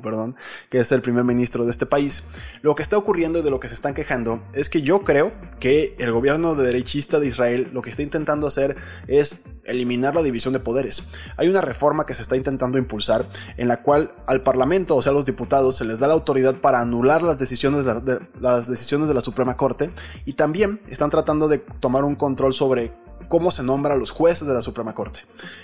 perdón, 0.03 0.37
que 0.71 0.79
es 0.79 0.93
el 0.93 1.03
primer 1.03 1.25
ministro 1.25 1.65
de 1.65 1.71
este 1.71 1.87
país, 1.87 2.25
lo 2.63 2.75
que 2.75 2.83
está 2.83 2.97
ocurriendo 2.97 3.39
y 3.39 3.43
de 3.43 3.51
lo 3.51 3.61
que 3.61 3.69
se 3.69 3.75
están 3.75 3.95
quejando 3.95 4.43
es 4.53 4.69
que 4.69 4.83
yo 4.83 5.05
creo 5.05 5.33
que 5.61 5.95
el 5.99 6.13
gobierno 6.13 6.55
de 6.55 6.67
derechista 6.67 7.21
de 7.21 7.27
Israel 7.27 7.71
lo 7.73 7.83
que 7.83 7.91
está 7.91 8.03
intentando 8.03 8.47
hacer 8.47 8.77
es 9.07 9.45
eliminar 9.65 10.15
la 10.15 10.23
división 10.23 10.53
de 10.55 10.61
poderes. 10.61 11.09
Hay 11.37 11.49
una 11.49 11.61
reforma 11.61 12.07
que 12.07 12.15
se 12.15 12.23
está 12.23 12.37
intentando 12.37 12.79
impulsar 12.79 13.27
en 13.57 13.69
la 13.69 13.83
cual 13.83 14.13
al 14.27 14.43
Parlamento, 14.43 14.97
o 14.97 15.03
sea, 15.03 15.11
a 15.11 15.15
los 15.15 15.25
diputados, 15.25 15.77
se 15.77 15.85
les 15.85 15.99
da 15.99 16.07
la 16.07 16.15
autoridad 16.15 16.55
para 16.55 16.81
anular 16.81 17.23
las 17.23 17.39
decisiones 17.39 17.85
de, 17.85 18.21
las 18.41 18.69
decisiones 18.69 19.09
de 19.09 19.15
la 19.15 19.21
Suprema 19.21 19.57
Corte 19.57 19.91
y 20.25 20.35
también 20.35 20.81
están 20.89 21.11
tratando 21.11 21.49
de 21.49 21.59
tomar 21.59 22.05
un 22.05 22.15
control 22.15 22.55
sobre 22.55 22.93
cómo 23.29 23.51
se 23.51 23.63
nombra 23.63 23.95
a 23.95 23.97
los 23.97 24.11
jueces 24.11 24.47
de 24.47 24.55
la 24.55 24.63
Suprema 24.63 24.95
Corte. 24.95 25.21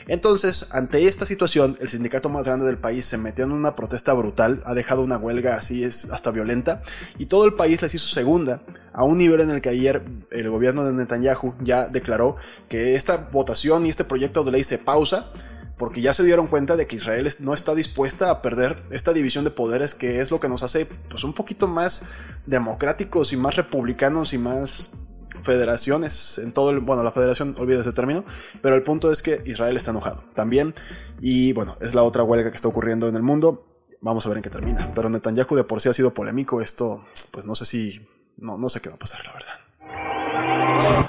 Entonces, 0.06 0.68
ante 0.72 1.06
esta 1.06 1.26
situación, 1.26 1.76
el 1.80 1.88
sindicato 1.88 2.28
más 2.28 2.44
grande 2.44 2.66
del 2.66 2.78
país 2.78 3.04
se 3.06 3.18
metió 3.18 3.44
en 3.44 3.52
una 3.52 3.76
protesta 3.76 4.12
brutal, 4.12 4.62
ha 4.64 4.74
dejado 4.74 5.02
una 5.02 5.16
huelga 5.16 5.56
así 5.56 5.84
es 5.84 6.06
hasta 6.10 6.30
violenta, 6.30 6.82
y 7.18 7.26
todo 7.26 7.44
el 7.44 7.54
país 7.54 7.82
les 7.82 7.94
hizo 7.94 8.06
segunda, 8.06 8.60
a 8.92 9.04
un 9.04 9.18
nivel 9.18 9.40
en 9.40 9.50
el 9.50 9.60
que 9.60 9.70
ayer 9.70 10.02
el 10.30 10.50
gobierno 10.50 10.84
de 10.84 10.92
Netanyahu 10.92 11.54
ya 11.60 11.88
declaró 11.88 12.36
que 12.68 12.94
esta 12.94 13.28
votación 13.32 13.86
y 13.86 13.88
este 13.88 14.04
proyecto 14.04 14.44
de 14.44 14.52
ley 14.52 14.64
se 14.64 14.78
pausa 14.78 15.30
porque 15.78 16.00
ya 16.00 16.14
se 16.14 16.22
dieron 16.22 16.46
cuenta 16.46 16.76
de 16.76 16.86
que 16.86 16.96
Israel 16.96 17.28
no 17.40 17.54
está 17.54 17.74
dispuesta 17.74 18.30
a 18.30 18.42
perder 18.42 18.76
esta 18.90 19.12
división 19.12 19.44
de 19.44 19.50
poderes 19.50 19.94
que 19.94 20.20
es 20.20 20.30
lo 20.30 20.38
que 20.38 20.48
nos 20.48 20.62
hace 20.62 20.86
pues 20.86 21.24
un 21.24 21.32
poquito 21.32 21.66
más 21.66 22.04
democráticos 22.46 23.32
y 23.32 23.36
más 23.36 23.56
republicanos 23.56 24.32
y 24.32 24.38
más 24.38 24.92
federaciones 25.42 26.38
en 26.38 26.52
todo 26.52 26.70
el, 26.70 26.80
bueno, 26.80 27.02
la 27.02 27.10
federación, 27.10 27.54
olvida 27.58 27.80
ese 27.80 27.92
término, 27.92 28.24
pero 28.60 28.76
el 28.76 28.82
punto 28.82 29.10
es 29.10 29.22
que 29.22 29.42
Israel 29.46 29.76
está 29.76 29.90
enojado 29.90 30.24
también 30.34 30.74
y 31.20 31.52
bueno, 31.52 31.76
es 31.80 31.94
la 31.94 32.02
otra 32.02 32.22
huelga 32.22 32.50
que 32.50 32.56
está 32.56 32.68
ocurriendo 32.68 33.08
en 33.08 33.16
el 33.16 33.22
mundo. 33.22 33.66
Vamos 34.00 34.26
a 34.26 34.28
ver 34.28 34.38
en 34.38 34.42
qué 34.42 34.50
termina. 34.50 34.92
Pero 34.94 35.08
Netanyahu 35.08 35.54
de 35.54 35.62
por 35.62 35.80
sí 35.80 35.88
ha 35.88 35.92
sido 35.92 36.12
polémico. 36.12 36.60
Esto, 36.60 37.04
pues 37.30 37.46
no 37.46 37.54
sé 37.54 37.64
si, 37.64 38.04
no, 38.36 38.58
no 38.58 38.68
sé 38.68 38.80
qué 38.80 38.88
va 38.88 38.96
a 38.96 38.98
pasar, 38.98 39.24
la 39.24 39.32
verdad. 39.32 39.52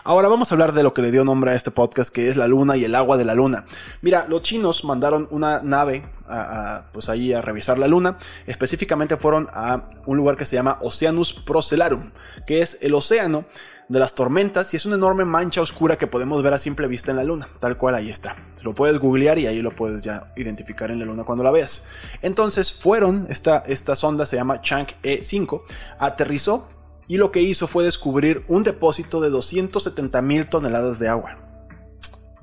Ahora 0.06 0.28
vamos 0.28 0.52
a 0.52 0.56
hablar 0.56 0.74
de 0.74 0.84
lo 0.84 0.94
que 0.94 1.02
le 1.02 1.12
dio 1.12 1.24
nombre 1.24 1.52
a 1.52 1.56
este 1.56 1.72
podcast, 1.72 2.14
que 2.14 2.28
es 2.28 2.36
la 2.36 2.46
luna 2.46 2.76
y 2.76 2.84
el 2.84 2.94
agua 2.94 3.16
de 3.16 3.24
la 3.24 3.36
luna. 3.36 3.64
Mira, 4.02 4.26
los 4.28 4.42
chinos 4.42 4.84
mandaron 4.84 5.30
una 5.32 5.62
nave 5.62 6.04
a, 6.28 6.84
pues 6.92 7.08
ahí 7.08 7.32
a 7.32 7.42
revisar 7.42 7.80
la 7.80 7.88
luna. 7.88 8.18
Específicamente 8.46 9.16
fueron 9.16 9.48
a 9.54 9.84
un 10.06 10.18
lugar 10.18 10.36
que 10.36 10.46
se 10.46 10.58
llama 10.58 10.78
Oceanus 10.82 11.32
Procellarum, 11.34 12.12
que 12.46 12.60
es 12.60 12.80
el 12.82 12.96
océano 12.96 13.46
de 13.88 14.00
las 14.00 14.14
tormentas 14.14 14.74
y 14.74 14.78
es 14.78 14.86
una 14.86 14.96
enorme 14.96 15.24
mancha 15.24 15.62
oscura 15.62 15.98
que 15.98 16.08
podemos 16.08 16.44
ver 16.44 16.54
a 16.54 16.58
simple 16.58 16.88
vista 16.88 17.12
en 17.12 17.18
la 17.18 17.24
luna, 17.24 17.48
tal 17.62 17.78
cual 17.78 17.96
ahí 17.96 18.10
está. 18.10 18.36
Lo 18.62 18.76
puedes 18.76 19.00
googlear 19.00 19.40
y 19.40 19.48
ahí 19.48 19.62
lo 19.62 19.74
puedes 19.74 20.02
ya 20.02 20.34
identificar 20.36 20.92
en 20.92 21.00
la 21.00 21.06
luna 21.06 21.24
cuando 21.24 21.46
la 21.46 21.52
veas. 21.52 21.86
Entonces 22.22 22.74
fueron, 22.74 23.26
esta, 23.30 23.60
esta 23.68 23.96
sonda 23.96 24.26
se 24.26 24.36
llama 24.36 24.60
Chang 24.60 24.88
E5, 25.02 25.62
aterrizó 25.98 26.68
y 27.08 27.18
lo 27.18 27.32
que 27.32 27.42
hizo 27.42 27.68
fue 27.68 27.84
descubrir 27.84 28.44
un 28.48 28.64
depósito 28.64 29.22
de 29.22 29.30
270 29.30 30.22
mil 30.22 30.48
toneladas 30.48 31.00
de 31.00 31.10
agua. 31.10 31.38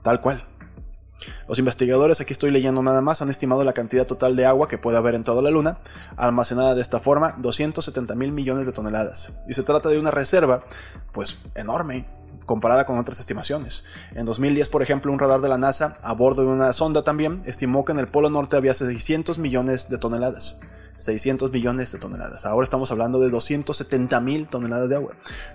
Tal 0.03 0.21
cual. 0.21 0.47
Los 1.49 1.59
investigadores, 1.59 2.21
aquí 2.21 2.33
estoy 2.33 2.51
leyendo 2.51 2.83
nada 2.83 3.03
más, 3.03 3.21
han 3.21 3.29
estimado 3.29 3.65
la 3.65 3.73
cantidad 3.73 4.07
total 4.07 4.37
de 4.37 4.47
agua 4.47 4.69
que 4.69 4.79
puede 4.79 4.97
haber 4.97 5.15
en 5.15 5.25
toda 5.25 5.43
la 5.43 5.51
Luna, 5.51 5.79
almacenada 6.17 6.75
de 6.75 6.81
esta 6.81 7.01
forma 7.01 7.37
270 7.39 8.15
mil 8.15 8.33
millones 8.33 8.67
de 8.67 8.73
toneladas. 8.73 9.41
Y 9.49 9.55
se 9.55 9.63
trata 9.63 9.89
de 9.89 9.99
una 9.99 10.11
reserva, 10.11 10.63
pues 11.13 11.39
enorme, 11.55 12.07
comparada 12.47 12.87
con 12.87 12.99
otras 12.99 13.21
estimaciones. 13.21 13.85
En 14.15 14.25
2010, 14.25 14.69
por 14.69 14.83
ejemplo, 14.83 15.13
un 15.13 15.19
radar 15.19 15.41
de 15.41 15.49
la 15.49 15.59
NASA, 15.59 15.99
a 16.03 16.13
bordo 16.15 16.43
de 16.43 16.49
una 16.49 16.73
sonda 16.73 17.03
también, 17.03 17.43
estimó 17.45 17.85
que 17.85 17.93
en 17.93 17.99
el 17.99 18.09
Polo 18.09 18.31
Norte 18.31 18.57
había 18.57 18.75
600 18.75 19.39
millones 19.39 19.89
de 19.89 19.99
toneladas. 19.99 20.61
600 21.01 21.51
millones 21.51 21.91
de 21.93 21.99
toneladas. 21.99 22.47
Ahora 22.47 22.65
estamos 22.65 22.91
hablando 22.91 23.19
de 23.21 23.31
270 23.31 24.21
mil 24.21 24.49
toneladas 24.49 24.89
de 24.89 24.97
agua. 24.97 25.15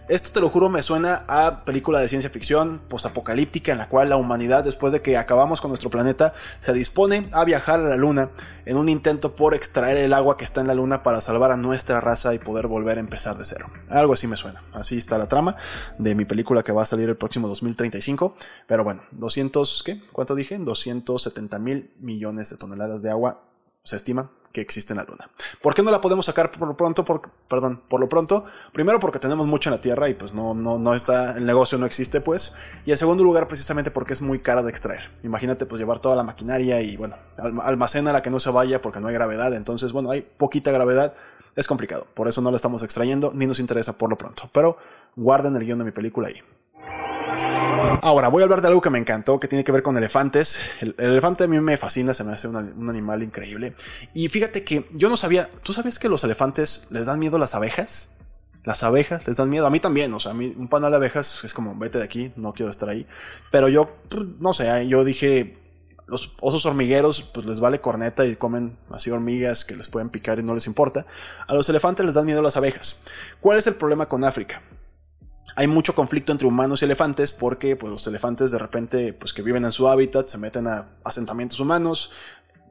Esto 0.09 0.31
te 0.31 0.41
lo 0.41 0.49
juro 0.49 0.69
me 0.69 0.81
suena 0.81 1.23
a 1.27 1.63
película 1.63 1.99
de 1.99 2.09
ciencia 2.09 2.29
ficción 2.29 2.81
postapocalíptica 2.89 3.71
en 3.71 3.77
la 3.77 3.87
cual 3.87 4.09
la 4.09 4.17
humanidad 4.17 4.63
después 4.63 4.91
de 4.91 5.01
que 5.01 5.17
acabamos 5.17 5.61
con 5.61 5.69
nuestro 5.69 5.89
planeta 5.89 6.33
se 6.59 6.73
dispone 6.73 7.29
a 7.31 7.45
viajar 7.45 7.79
a 7.79 7.83
la 7.83 7.95
luna 7.95 8.31
en 8.65 8.77
un 8.77 8.89
intento 8.89 9.35
por 9.35 9.53
extraer 9.53 9.97
el 9.97 10.13
agua 10.13 10.37
que 10.37 10.45
está 10.45 10.61
en 10.61 10.67
la 10.67 10.75
luna 10.75 11.03
para 11.03 11.21
salvar 11.21 11.51
a 11.51 11.57
nuestra 11.57 12.01
raza 12.01 12.33
y 12.33 12.39
poder 12.39 12.67
volver 12.67 12.97
a 12.97 13.01
empezar 13.01 13.37
de 13.37 13.45
cero. 13.45 13.67
Algo 13.89 14.13
así 14.13 14.27
me 14.27 14.37
suena. 14.37 14.63
Así 14.73 14.97
está 14.97 15.17
la 15.17 15.27
trama 15.27 15.55
de 15.99 16.15
mi 16.15 16.25
película 16.25 16.63
que 16.63 16.71
va 16.71 16.83
a 16.83 16.85
salir 16.85 17.07
el 17.07 17.17
próximo 17.17 17.47
2035. 17.47 18.35
Pero 18.67 18.83
bueno, 18.83 19.03
200, 19.11 19.83
¿qué? 19.85 20.01
¿Cuánto 20.11 20.33
dije? 20.33 20.57
270 20.57 21.59
mil 21.59 21.91
millones 21.99 22.49
de 22.49 22.57
toneladas 22.57 23.01
de 23.01 23.11
agua 23.11 23.43
se 23.83 23.95
estima 23.95 24.31
que 24.55 24.61
existe 24.61 24.93
en 24.93 24.97
la 24.97 25.03
Luna. 25.03 25.29
¿Por 25.61 25.75
qué 25.75 25.83
no 25.83 25.91
la 25.91 25.99
podemos 25.99 26.25
sacar 26.25 26.49
por 26.49 26.65
lo 26.65 26.77
pronto? 26.77 27.03
Por, 27.03 27.29
perdón, 27.49 27.81
por 27.89 27.99
lo 27.99 28.07
pronto. 28.07 28.45
Primero 28.71 29.01
porque 29.01 29.19
tenemos 29.19 29.47
mucho 29.47 29.69
en 29.69 29.75
la 29.75 29.81
Tierra 29.81 30.07
y 30.07 30.13
pues 30.13 30.33
no, 30.33 30.53
no, 30.53 30.79
no 30.79 30.93
está, 30.93 31.37
el 31.37 31.45
negocio 31.45 31.77
no 31.77 31.85
existe 31.85 32.21
pues. 32.21 32.53
Y 32.85 32.91
en 32.91 32.97
segundo 32.97 33.21
lugar 33.21 33.49
precisamente 33.49 33.91
porque 33.91 34.13
es 34.13 34.21
muy 34.21 34.39
cara 34.39 34.63
de 34.63 34.69
extraer. 34.69 35.11
Imagínate 35.23 35.65
pues 35.65 35.81
llevar 35.81 35.99
toda 35.99 36.15
la 36.15 36.23
maquinaria 36.23 36.79
y 36.81 36.95
bueno, 36.95 37.17
almacena 37.61 38.13
la 38.13 38.21
que 38.21 38.29
no 38.29 38.39
se 38.39 38.49
vaya 38.49 38.81
porque 38.81 39.01
no 39.01 39.09
hay 39.09 39.13
gravedad. 39.13 39.53
Entonces 39.53 39.91
bueno, 39.91 40.09
hay 40.09 40.21
poquita 40.21 40.71
gravedad. 40.71 41.13
Es 41.57 41.67
complicado. 41.67 42.07
Por 42.13 42.29
eso 42.29 42.41
no 42.41 42.49
la 42.49 42.55
estamos 42.55 42.81
extrayendo 42.81 43.31
ni 43.33 43.45
nos 43.45 43.59
interesa 43.59 43.97
por 43.97 44.09
lo 44.09 44.17
pronto. 44.17 44.49
Pero 44.53 44.77
guarden 45.17 45.53
el 45.57 45.65
guion 45.65 45.79
de 45.79 45.85
mi 45.85 45.91
película 45.91 46.29
ahí. 46.29 46.41
Ahora, 48.01 48.27
voy 48.27 48.41
a 48.41 48.45
hablar 48.45 48.61
de 48.61 48.67
algo 48.67 48.81
que 48.81 48.89
me 48.89 48.99
encantó, 48.99 49.39
que 49.39 49.47
tiene 49.47 49.63
que 49.63 49.71
ver 49.71 49.83
con 49.83 49.97
elefantes. 49.97 50.59
El, 50.81 50.95
elefante 50.97 51.45
a 51.45 51.47
mí 51.47 51.59
me 51.59 51.77
fascina, 51.77 52.13
se 52.13 52.23
me 52.23 52.33
hace 52.33 52.47
un, 52.47 52.89
animal 52.89 53.23
increíble. 53.23 53.73
Y 54.13 54.27
fíjate 54.27 54.63
que 54.63 54.85
yo 54.91 55.09
no 55.09 55.17
sabía, 55.17 55.49
¿tú 55.63 55.73
sabías 55.73 55.99
que 55.99 56.09
los 56.09 56.23
elefantes 56.23 56.87
les 56.91 57.05
dan 57.05 57.19
miedo 57.19 57.37
a 57.37 57.39
las 57.39 57.55
abejas? 57.55 58.11
Las 58.63 58.83
abejas 58.83 59.27
les 59.27 59.37
dan 59.37 59.49
miedo, 59.49 59.67
a 59.67 59.69
mí 59.69 59.79
también, 59.79 60.13
o 60.13 60.19
sea, 60.19 60.31
a 60.31 60.35
mí 60.35 60.53
un 60.57 60.67
panal 60.67 60.91
de 60.91 60.97
abejas 60.97 61.43
es 61.43 61.53
como, 61.53 61.75
vete 61.75 61.99
de 61.99 62.03
aquí, 62.03 62.31
no 62.35 62.53
quiero 62.53 62.71
estar 62.71 62.89
ahí. 62.89 63.05
Pero 63.51 63.69
yo, 63.69 63.95
no 64.39 64.53
sé, 64.53 64.87
yo 64.87 65.03
dije, 65.03 65.57
los 66.07 66.33
osos 66.41 66.65
hormigueros, 66.65 67.21
pues 67.21 67.45
les 67.45 67.59
vale 67.59 67.81
corneta 67.81 68.25
y 68.25 68.35
comen 68.35 68.77
así 68.91 69.11
hormigas 69.11 69.65
que 69.65 69.75
les 69.75 69.89
pueden 69.89 70.09
picar 70.09 70.39
y 70.39 70.43
no 70.43 70.53
les 70.53 70.67
importa. 70.67 71.05
A 71.47 71.53
los 71.53 71.69
elefantes 71.69 72.05
les 72.05 72.15
dan 72.15 72.25
miedo 72.25 72.41
las 72.41 72.57
abejas. 72.57 73.03
¿Cuál 73.39 73.57
es 73.57 73.67
el 73.67 73.75
problema 73.75 74.07
con 74.07 74.23
África? 74.23 74.61
Hay 75.55 75.67
mucho 75.67 75.95
conflicto 75.95 76.31
entre 76.31 76.47
humanos 76.47 76.81
y 76.81 76.85
elefantes 76.85 77.31
porque 77.31 77.75
pues, 77.75 77.91
los 77.91 78.05
elefantes 78.07 78.51
de 78.51 78.59
repente 78.59 79.13
pues, 79.13 79.33
que 79.33 79.41
viven 79.41 79.63
en 79.65 79.71
su 79.71 79.87
hábitat 79.87 80.27
se 80.27 80.37
meten 80.37 80.67
a 80.67 80.89
asentamientos 81.03 81.59
humanos, 81.59 82.11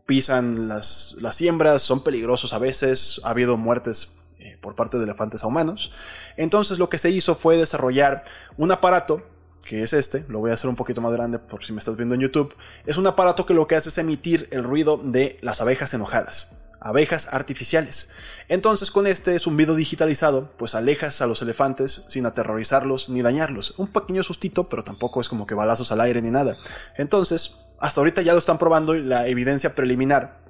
pisan 0.07 0.69
las, 0.69 1.17
las 1.21 1.37
siembras, 1.37 1.83
son 1.83 2.05
peligrosos 2.05 2.53
a 2.53 2.59
veces, 2.59 3.21
ha 3.25 3.31
habido 3.31 3.57
muertes 3.57 4.19
eh, 4.39 4.59
por 4.61 4.75
parte 4.75 4.99
de 4.99 5.05
elefantes 5.05 5.45
a 5.45 5.47
humanos. 5.47 5.93
Entonces 6.37 6.79
lo 6.79 6.89
que 6.89 6.99
se 6.99 7.11
hizo 7.11 7.35
fue 7.35 7.57
desarrollar 7.57 8.25
un 8.57 8.71
aparato 8.71 9.23
que 9.65 9.83
es 9.83 9.95
este, 9.95 10.27
lo 10.29 10.41
voy 10.41 10.51
a 10.51 10.55
hacer 10.55 10.69
un 10.69 10.77
poquito 10.77 11.01
más 11.01 11.15
grande 11.15 11.39
por 11.39 11.65
si 11.65 11.73
me 11.73 11.79
estás 11.79 11.97
viendo 11.97 12.15
en 12.15 12.21
YouTube, 12.21 12.55
es 12.85 12.99
un 12.99 13.07
aparato 13.07 13.47
que 13.47 13.55
lo 13.55 13.67
que 13.67 13.77
hace 13.77 13.89
es 13.89 13.97
emitir 13.97 14.47
el 14.51 14.63
ruido 14.63 15.01
de 15.03 15.39
las 15.41 15.63
abejas 15.63 15.95
enojadas 15.95 16.64
abejas 16.85 17.29
artificiales. 17.33 18.11
Entonces 18.49 18.91
con 18.91 19.07
este 19.07 19.37
zumbido 19.39 19.75
digitalizado, 19.75 20.51
pues 20.57 20.75
alejas 20.75 21.21
a 21.23 21.27
los 21.27 21.43
elefantes 21.43 22.05
sin 22.09 22.27
aterrorizarlos 22.27 23.09
ni 23.09 23.23
dañarlos. 23.23 23.75
Un 23.79 23.89
pequeño 23.89 24.23
sustito, 24.23 24.69
pero 24.69 24.85
tampoco 24.85 25.21
es 25.21 25.29
como 25.29 25.47
que 25.47 25.55
balazos 25.55 25.91
al 25.91 26.03
aire 26.03 26.23
ni 26.23 26.31
nada. 26.31 26.57
Entonces, 26.97 27.57
hasta 27.81 28.01
ahorita 28.01 28.23
ya 28.23 28.33
lo 28.33 28.39
están 28.39 28.59
probando 28.59 28.95
y 28.95 29.03
la 29.03 29.27
evidencia 29.27 29.75
preliminar 29.75 30.44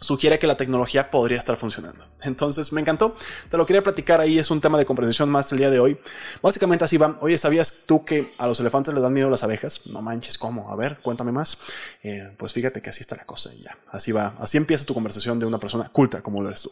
sugiere 0.00 0.38
que 0.38 0.46
la 0.46 0.56
tecnología 0.56 1.10
podría 1.10 1.38
estar 1.38 1.56
funcionando. 1.56 2.06
Entonces 2.22 2.72
me 2.72 2.80
encantó, 2.80 3.14
te 3.50 3.56
lo 3.56 3.66
quería 3.66 3.82
platicar 3.82 4.20
ahí, 4.20 4.38
es 4.38 4.50
un 4.50 4.60
tema 4.60 4.78
de 4.78 4.84
comprensión 4.86 5.28
más 5.28 5.52
el 5.52 5.58
día 5.58 5.70
de 5.70 5.78
hoy. 5.78 5.98
Básicamente 6.42 6.84
así 6.84 6.96
va, 6.96 7.18
oye, 7.20 7.36
¿sabías 7.38 7.84
tú 7.86 8.04
que 8.04 8.34
a 8.38 8.46
los 8.46 8.58
elefantes 8.60 8.94
les 8.94 9.02
dan 9.02 9.12
miedo 9.12 9.30
las 9.30 9.44
abejas? 9.44 9.86
No 9.86 10.02
manches, 10.02 10.38
¿cómo? 10.38 10.72
A 10.72 10.76
ver, 10.76 10.98
cuéntame 11.00 11.32
más. 11.32 11.58
Eh, 12.02 12.34
pues 12.38 12.52
fíjate 12.52 12.80
que 12.80 12.90
así 12.90 13.00
está 13.00 13.16
la 13.16 13.24
cosa 13.24 13.52
y 13.54 13.60
ya, 13.60 13.76
así 13.90 14.12
va, 14.12 14.34
así 14.38 14.56
empieza 14.56 14.84
tu 14.84 14.94
conversación 14.94 15.38
de 15.38 15.46
una 15.46 15.60
persona 15.60 15.88
culta 15.90 16.22
como 16.22 16.42
lo 16.42 16.48
eres 16.48 16.62
tú. 16.62 16.70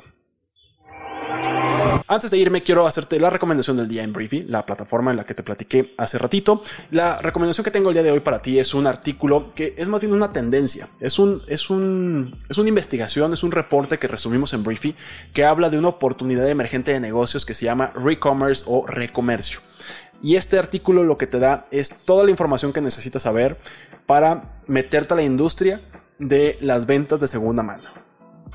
Antes 2.10 2.30
de 2.30 2.38
irme, 2.38 2.62
quiero 2.62 2.86
hacerte 2.86 3.20
la 3.20 3.28
recomendación 3.28 3.76
del 3.76 3.86
día 3.86 4.02
en 4.02 4.14
Briefy, 4.14 4.44
la 4.44 4.64
plataforma 4.64 5.10
en 5.10 5.18
la 5.18 5.26
que 5.26 5.34
te 5.34 5.42
platiqué 5.42 5.92
hace 5.98 6.16
ratito. 6.16 6.62
La 6.90 7.20
recomendación 7.20 7.64
que 7.64 7.70
tengo 7.70 7.90
el 7.90 7.94
día 7.94 8.02
de 8.02 8.10
hoy 8.10 8.20
para 8.20 8.40
ti 8.40 8.58
es 8.58 8.72
un 8.72 8.86
artículo 8.86 9.52
que 9.54 9.74
es 9.76 9.88
más 9.88 10.00
bien 10.00 10.14
una 10.14 10.32
tendencia. 10.32 10.88
Es, 11.00 11.18
un, 11.18 11.42
es, 11.48 11.68
un, 11.68 12.34
es 12.48 12.56
una 12.56 12.70
investigación, 12.70 13.34
es 13.34 13.42
un 13.42 13.52
reporte 13.52 13.98
que 13.98 14.08
resumimos 14.08 14.54
en 14.54 14.64
Briefy 14.64 14.94
que 15.34 15.44
habla 15.44 15.68
de 15.68 15.78
una 15.78 15.88
oportunidad 15.88 16.48
emergente 16.48 16.92
de 16.92 17.00
negocios 17.00 17.44
que 17.44 17.54
se 17.54 17.66
llama 17.66 17.92
Recommerce 17.94 18.64
o 18.66 18.86
Recomercio. 18.86 19.60
Y 20.22 20.36
este 20.36 20.58
artículo 20.58 21.04
lo 21.04 21.18
que 21.18 21.26
te 21.26 21.38
da 21.38 21.66
es 21.70 21.90
toda 21.90 22.24
la 22.24 22.30
información 22.30 22.72
que 22.72 22.80
necesitas 22.80 23.20
saber 23.20 23.58
para 24.06 24.58
meterte 24.66 25.12
a 25.12 25.16
la 25.18 25.24
industria 25.24 25.82
de 26.18 26.56
las 26.62 26.86
ventas 26.86 27.20
de 27.20 27.28
segunda 27.28 27.62
mano 27.62 27.97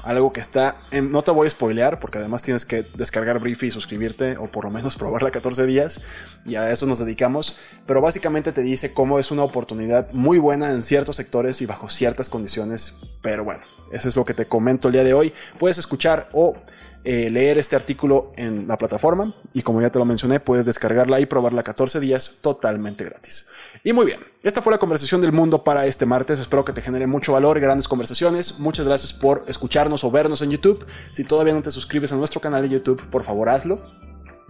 algo 0.02 0.34
que 0.34 0.40
está, 0.40 0.78
no 0.92 1.24
te 1.24 1.32
voy 1.32 1.48
a 1.48 1.50
spoilear 1.50 2.00
porque 2.00 2.18
además 2.18 2.44
tienes 2.44 2.66
que 2.66 2.84
descargar 2.96 3.40
Briefy 3.40 3.68
y 3.68 3.72
suscribirte 3.72 4.38
o 4.38 4.52
por 4.52 4.66
lo 4.66 4.72
menos 4.72 4.96
probarla 4.98 5.32
14 5.32 5.66
días 5.66 6.02
y 6.46 6.56
a 6.56 6.72
eso 6.72 6.86
nos 6.86 7.00
dedicamos, 7.00 7.58
pero 7.86 8.02
básicamente 8.02 8.52
te 8.52 8.62
dice 8.62 8.94
cómo 8.94 9.20
es 9.20 9.32
una 9.32 9.44
oportunidad 9.44 10.12
muy 10.12 10.40
buena 10.40 10.70
en 10.72 10.84
ciertos 10.84 11.16
sectores 11.16 11.62
y 11.62 11.66
bajo 11.66 11.90
ciertas 11.90 12.30
condiciones, 12.30 13.02
pero 13.22 13.44
bueno, 13.44 13.64
eso 13.92 14.08
es 14.08 14.16
lo 14.16 14.26
que 14.26 14.34
te 14.34 14.48
comento 14.48 14.88
el 14.88 14.94
día 14.94 15.04
de 15.04 15.14
hoy. 15.14 15.34
Puedes 15.60 15.78
escuchar 15.78 16.28
o 16.34 16.56
eh, 17.06 17.30
leer 17.30 17.58
este 17.58 17.76
artículo 17.76 18.32
en 18.38 18.68
la 18.68 18.78
plataforma 18.78 19.34
y 19.54 19.62
como 19.62 19.82
ya 19.82 19.90
te 19.90 20.00
lo 20.00 20.06
mencioné, 20.06 20.40
puedes 20.40 20.66
descargarla 20.66 21.20
y 21.20 21.26
probarla 21.26 21.64
14 21.64 22.00
días 22.00 22.38
totalmente 22.42 23.04
gratis. 23.04 23.48
Y 23.84 23.92
muy 23.92 24.06
bien, 24.06 24.20
esta 24.42 24.62
fue 24.62 24.72
la 24.72 24.78
conversación 24.78 25.22
del 25.22 25.34
mundo 25.34 25.64
para 25.64 25.86
este 25.86 26.06
martes. 26.06 26.40
Espero 26.40 26.64
que 26.64 26.74
te 26.74 26.82
genere 26.82 27.08
mucho 27.08 27.34
valor 27.34 27.60
grandes 27.60 27.88
conversaciones. 27.88 28.60
Muchas 28.60 28.86
gracias 28.86 29.14
por 29.14 29.44
escucharnos 29.48 30.04
o 30.04 30.12
vernos 30.12 30.42
en 30.42 30.52
YouTube. 30.52 30.86
Si 31.12 31.24
todavía 31.24 31.54
no 31.54 31.62
te 31.62 31.72
suscribes 31.72 32.12
a 32.14 32.16
nuestro 32.16 32.40
canal 32.40 32.62
de 32.62 32.70
YouTube, 32.70 33.02
por 33.10 33.24
favor 33.24 33.50
hazlo 33.50 33.82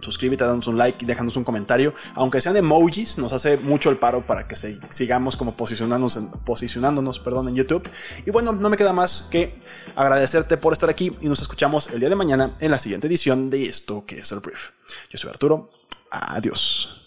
suscríbete, 0.00 0.44
danos 0.44 0.66
un 0.66 0.78
like 0.78 1.04
y 1.04 1.06
déjanos 1.06 1.36
un 1.36 1.44
comentario. 1.44 1.94
Aunque 2.14 2.40
sean 2.40 2.56
emojis, 2.56 3.18
nos 3.18 3.32
hace 3.32 3.56
mucho 3.56 3.90
el 3.90 3.96
paro 3.96 4.26
para 4.26 4.46
que 4.46 4.56
sigamos 4.56 5.36
como 5.36 5.56
posicionándonos, 5.56 6.18
posicionándonos 6.44 7.20
perdón, 7.20 7.48
en 7.48 7.56
YouTube. 7.56 7.88
Y 8.26 8.30
bueno, 8.30 8.52
no 8.52 8.68
me 8.68 8.76
queda 8.76 8.92
más 8.92 9.28
que 9.30 9.54
agradecerte 9.96 10.56
por 10.56 10.72
estar 10.72 10.90
aquí 10.90 11.12
y 11.20 11.28
nos 11.28 11.40
escuchamos 11.40 11.90
el 11.90 12.00
día 12.00 12.08
de 12.08 12.16
mañana 12.16 12.50
en 12.60 12.70
la 12.70 12.78
siguiente 12.78 13.06
edición 13.06 13.50
de 13.50 13.66
esto 13.66 14.04
que 14.06 14.18
es 14.18 14.32
el 14.32 14.40
brief. 14.40 14.70
Yo 15.10 15.18
soy 15.18 15.30
Arturo. 15.30 15.70
Adiós. 16.10 17.00